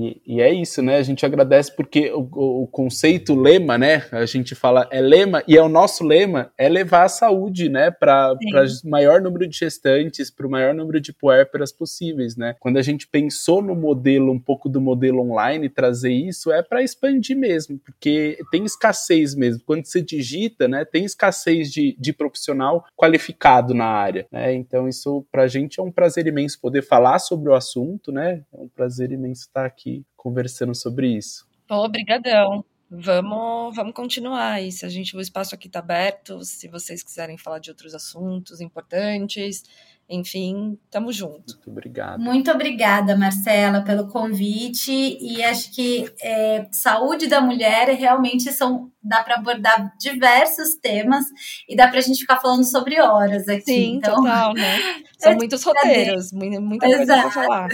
E, 0.00 0.22
e, 0.26 0.40
é 0.40 0.52
isso, 0.52 0.80
né? 0.80 0.96
A 0.96 1.02
gente 1.02 1.26
agradece 1.26 1.74
porque 1.74 2.10
o, 2.12 2.62
o, 2.62 2.66
conceito 2.66 3.34
lema, 3.34 3.76
né? 3.76 4.06
A 4.12 4.24
gente 4.24 4.54
fala 4.54 4.88
é 4.90 5.00
lema 5.00 5.42
e 5.46 5.56
é 5.56 5.62
o 5.62 5.68
nosso 5.68 6.04
lema 6.04 6.52
é 6.56 6.68
levar 6.68 7.04
a 7.04 7.08
saúde, 7.08 7.68
né? 7.68 7.90
Para 7.90 8.32
o 8.32 8.88
maior 8.88 9.20
número 9.20 9.46
de 9.46 9.58
gestantes, 9.58 10.30
para 10.30 10.46
o 10.46 10.50
maior 10.50 10.72
número 10.74 11.00
de 11.00 11.12
puérperas 11.12 11.72
possíveis, 11.72 12.36
né? 12.36 12.54
Quando 12.60 12.78
a 12.78 12.82
gente 12.82 13.06
pensou 13.06 13.60
no 13.60 13.74
modelo, 13.74 14.32
um 14.32 14.38
pouco 14.38 14.68
do 14.68 14.80
modelo 14.80 15.20
online, 15.20 15.68
trazer 15.68 16.12
isso 16.12 16.52
é 16.52 16.62
para 16.62 16.82
expandir 16.82 17.36
mesmo, 17.36 17.78
porque 17.78 18.38
tem 18.50 18.64
escassez 18.64 19.34
mesmo. 19.34 19.62
Quando 19.66 19.84
você 19.84 20.00
digita, 20.00 20.68
né? 20.68 20.84
Tem 20.84 21.04
escassez 21.04 21.70
de, 21.70 21.96
de 21.98 22.12
profissional 22.12 22.84
qualificado 22.96 23.74
na 23.74 23.86
área, 23.86 24.26
né? 24.30 24.54
Então 24.54 24.88
isso 24.88 25.26
para 25.30 25.42
a 25.42 25.48
gente 25.48 25.80
é 25.80 25.82
um 25.82 25.92
prazer 25.92 26.26
imenso 26.26 26.60
poder 26.60 26.82
falar 26.82 27.18
sobre 27.18 27.50
o 27.50 27.54
assunto, 27.54 28.12
né? 28.12 28.42
É 28.52 28.60
um 28.60 28.68
prazer 28.68 29.10
imenso 29.10 29.42
estar 29.42 29.66
aqui 29.66 29.80
aqui 29.80 29.89
conversando 30.20 30.74
sobre 30.74 31.16
isso. 31.16 31.46
Obrigadão. 31.68 32.62
Vamos, 32.90 33.74
vamos 33.74 33.94
continuar 33.94 34.62
isso. 34.62 34.84
A 34.84 34.88
gente, 34.88 35.16
o 35.16 35.20
espaço 35.20 35.54
aqui 35.54 35.66
está 35.68 35.78
aberto. 35.78 36.44
Se 36.44 36.68
vocês 36.68 37.02
quiserem 37.02 37.38
falar 37.38 37.58
de 37.58 37.70
outros 37.70 37.94
assuntos 37.94 38.60
importantes, 38.60 39.62
enfim, 40.08 40.76
tamo 40.90 41.12
junto. 41.12 41.54
Muito 41.54 41.70
obrigado. 41.70 42.20
Muito 42.20 42.50
obrigada, 42.50 43.16
Marcela, 43.16 43.82
pelo 43.82 44.08
convite. 44.08 44.90
E 44.92 45.42
acho 45.42 45.72
que 45.72 46.12
é, 46.20 46.66
saúde 46.72 47.28
da 47.28 47.40
mulher 47.40 47.88
realmente 47.90 48.52
são 48.52 48.90
dá 49.02 49.22
para 49.22 49.36
abordar 49.36 49.94
diversos 49.98 50.74
temas 50.74 51.24
e 51.68 51.74
dá 51.74 51.88
para 51.88 51.98
a 51.98 52.02
gente 52.02 52.18
ficar 52.18 52.40
falando 52.40 52.64
sobre 52.64 53.00
horas 53.00 53.48
aqui. 53.48 53.62
Sim, 53.62 53.96
então, 53.96 54.16
total, 54.16 54.52
né? 54.52 54.76
São 55.16 55.34
muitos 55.34 55.62
roteiros, 55.62 56.32
muita 56.32 56.86
coisa 56.86 57.20
para 57.20 57.30
falar. 57.30 57.68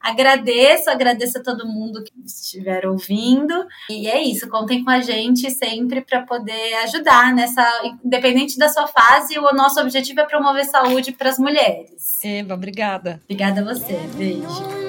Agradeço, 0.00 0.90
agradeço 0.90 1.38
a 1.38 1.42
todo 1.42 1.66
mundo 1.66 2.02
que 2.02 2.12
estiver 2.24 2.86
ouvindo. 2.86 3.66
E 3.88 4.08
é 4.08 4.22
isso, 4.22 4.48
contem 4.48 4.82
com 4.82 4.90
a 4.90 5.00
gente 5.00 5.50
sempre 5.50 6.00
para 6.00 6.22
poder 6.22 6.74
ajudar 6.84 7.32
nessa, 7.34 7.64
independente 8.04 8.58
da 8.58 8.68
sua 8.68 8.86
fase, 8.86 9.38
o 9.38 9.54
nosso 9.54 9.80
objetivo 9.80 10.20
é 10.20 10.24
promover 10.24 10.64
saúde 10.64 11.12
para 11.12 11.30
as 11.30 11.38
mulheres. 11.38 12.20
Eva, 12.24 12.54
obrigada. 12.54 13.20
Obrigada 13.24 13.60
a 13.60 13.64
você. 13.64 13.98
Beijo. 14.16 14.82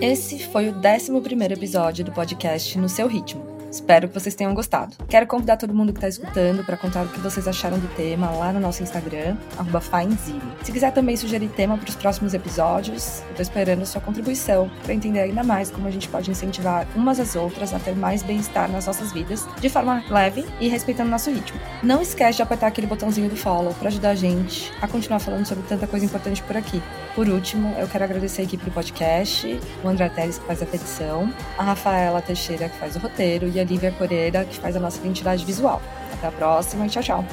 Esse 0.00 0.44
foi 0.46 0.68
o 0.68 0.74
11 0.74 1.52
episódio 1.52 2.04
do 2.04 2.12
podcast 2.12 2.76
No 2.78 2.88
Seu 2.88 3.06
Ritmo. 3.06 3.53
Espero 3.74 4.06
que 4.06 4.14
vocês 4.14 4.36
tenham 4.36 4.54
gostado. 4.54 4.94
Quero 5.08 5.26
convidar 5.26 5.56
todo 5.56 5.74
mundo 5.74 5.92
que 5.92 5.98
está 5.98 6.06
escutando 6.06 6.64
para 6.64 6.76
contar 6.76 7.02
o 7.02 7.08
que 7.08 7.18
vocês 7.18 7.48
acharam 7.48 7.76
do 7.76 7.88
tema 7.96 8.30
lá 8.30 8.52
no 8.52 8.60
nosso 8.60 8.84
Instagram, 8.84 9.36
FineZine. 9.82 10.40
Se 10.62 10.70
quiser 10.70 10.92
também 10.92 11.16
sugerir 11.16 11.48
tema 11.48 11.76
para 11.76 11.88
os 11.88 11.96
próximos 11.96 12.34
episódios, 12.34 13.24
eu 13.28 13.34
tô 13.34 13.42
esperando 13.42 13.82
a 13.82 13.84
sua 13.84 14.00
contribuição 14.00 14.70
para 14.84 14.94
entender 14.94 15.18
ainda 15.18 15.42
mais 15.42 15.72
como 15.72 15.88
a 15.88 15.90
gente 15.90 16.08
pode 16.08 16.30
incentivar 16.30 16.86
umas 16.94 17.18
às 17.18 17.34
outras 17.34 17.74
a 17.74 17.80
ter 17.80 17.96
mais 17.96 18.22
bem-estar 18.22 18.70
nas 18.70 18.86
nossas 18.86 19.10
vidas, 19.12 19.44
de 19.60 19.68
forma 19.68 20.04
leve 20.08 20.46
e 20.60 20.68
respeitando 20.68 21.10
nosso 21.10 21.32
ritmo. 21.32 21.58
Não 21.82 22.00
esquece 22.00 22.36
de 22.36 22.42
apertar 22.42 22.68
aquele 22.68 22.86
botãozinho 22.86 23.28
do 23.28 23.36
follow 23.36 23.74
para 23.74 23.88
ajudar 23.88 24.10
a 24.10 24.14
gente 24.14 24.72
a 24.80 24.86
continuar 24.86 25.18
falando 25.18 25.46
sobre 25.46 25.64
tanta 25.64 25.88
coisa 25.88 26.06
importante 26.06 26.40
por 26.44 26.56
aqui. 26.56 26.80
Por 27.16 27.28
último, 27.28 27.74
eu 27.76 27.88
quero 27.88 28.04
agradecer 28.04 28.42
a 28.42 28.44
equipe 28.44 28.64
do 28.64 28.70
podcast, 28.70 29.58
o 29.82 29.88
André 29.88 30.08
Teles 30.10 30.38
que 30.38 30.46
faz 30.46 30.62
a 30.62 30.66
petição, 30.66 31.32
a 31.58 31.64
Rafaela 31.64 32.22
Teixeira 32.22 32.68
que 32.68 32.78
faz 32.78 32.94
o 32.94 33.00
roteiro 33.00 33.48
e 33.48 33.58
a 33.58 33.63
Lívia 33.64 33.92
Coreira, 33.92 34.44
que 34.44 34.58
faz 34.58 34.76
a 34.76 34.80
nossa 34.80 34.98
identidade 34.98 35.44
visual. 35.44 35.80
Até 36.12 36.28
a 36.28 36.32
próxima 36.32 36.86
e 36.86 36.88
tchau, 36.88 37.02
tchau. 37.02 37.24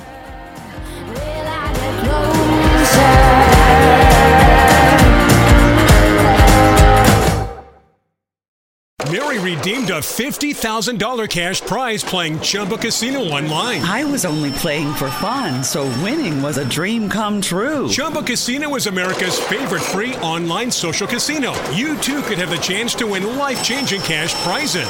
Mary 9.31 9.55
redeemed 9.55 9.89
a 9.89 10.01
$50,000 10.01 11.29
cash 11.29 11.61
prize 11.61 12.03
playing 12.03 12.39
Chumba 12.41 12.77
Casino 12.77 13.19
online. 13.19 13.81
I 13.81 14.03
was 14.03 14.25
only 14.25 14.51
playing 14.51 14.93
for 14.93 15.09
fun, 15.09 15.63
so 15.63 15.83
winning 16.03 16.41
was 16.41 16.57
a 16.57 16.65
dream 16.65 17.07
come 17.07 17.41
true. 17.41 17.87
Chumba 17.87 18.23
Casino 18.23 18.75
is 18.75 18.87
America's 18.87 19.39
favorite 19.39 19.81
free 19.81 20.15
online 20.17 20.69
social 20.69 21.07
casino. 21.07 21.53
You 21.71 21.97
too 21.99 22.21
could 22.23 22.39
have 22.39 22.49
the 22.49 22.57
chance 22.57 22.93
to 22.95 23.07
win 23.07 23.37
life 23.37 23.63
changing 23.63 24.01
cash 24.01 24.33
prizes. 24.43 24.89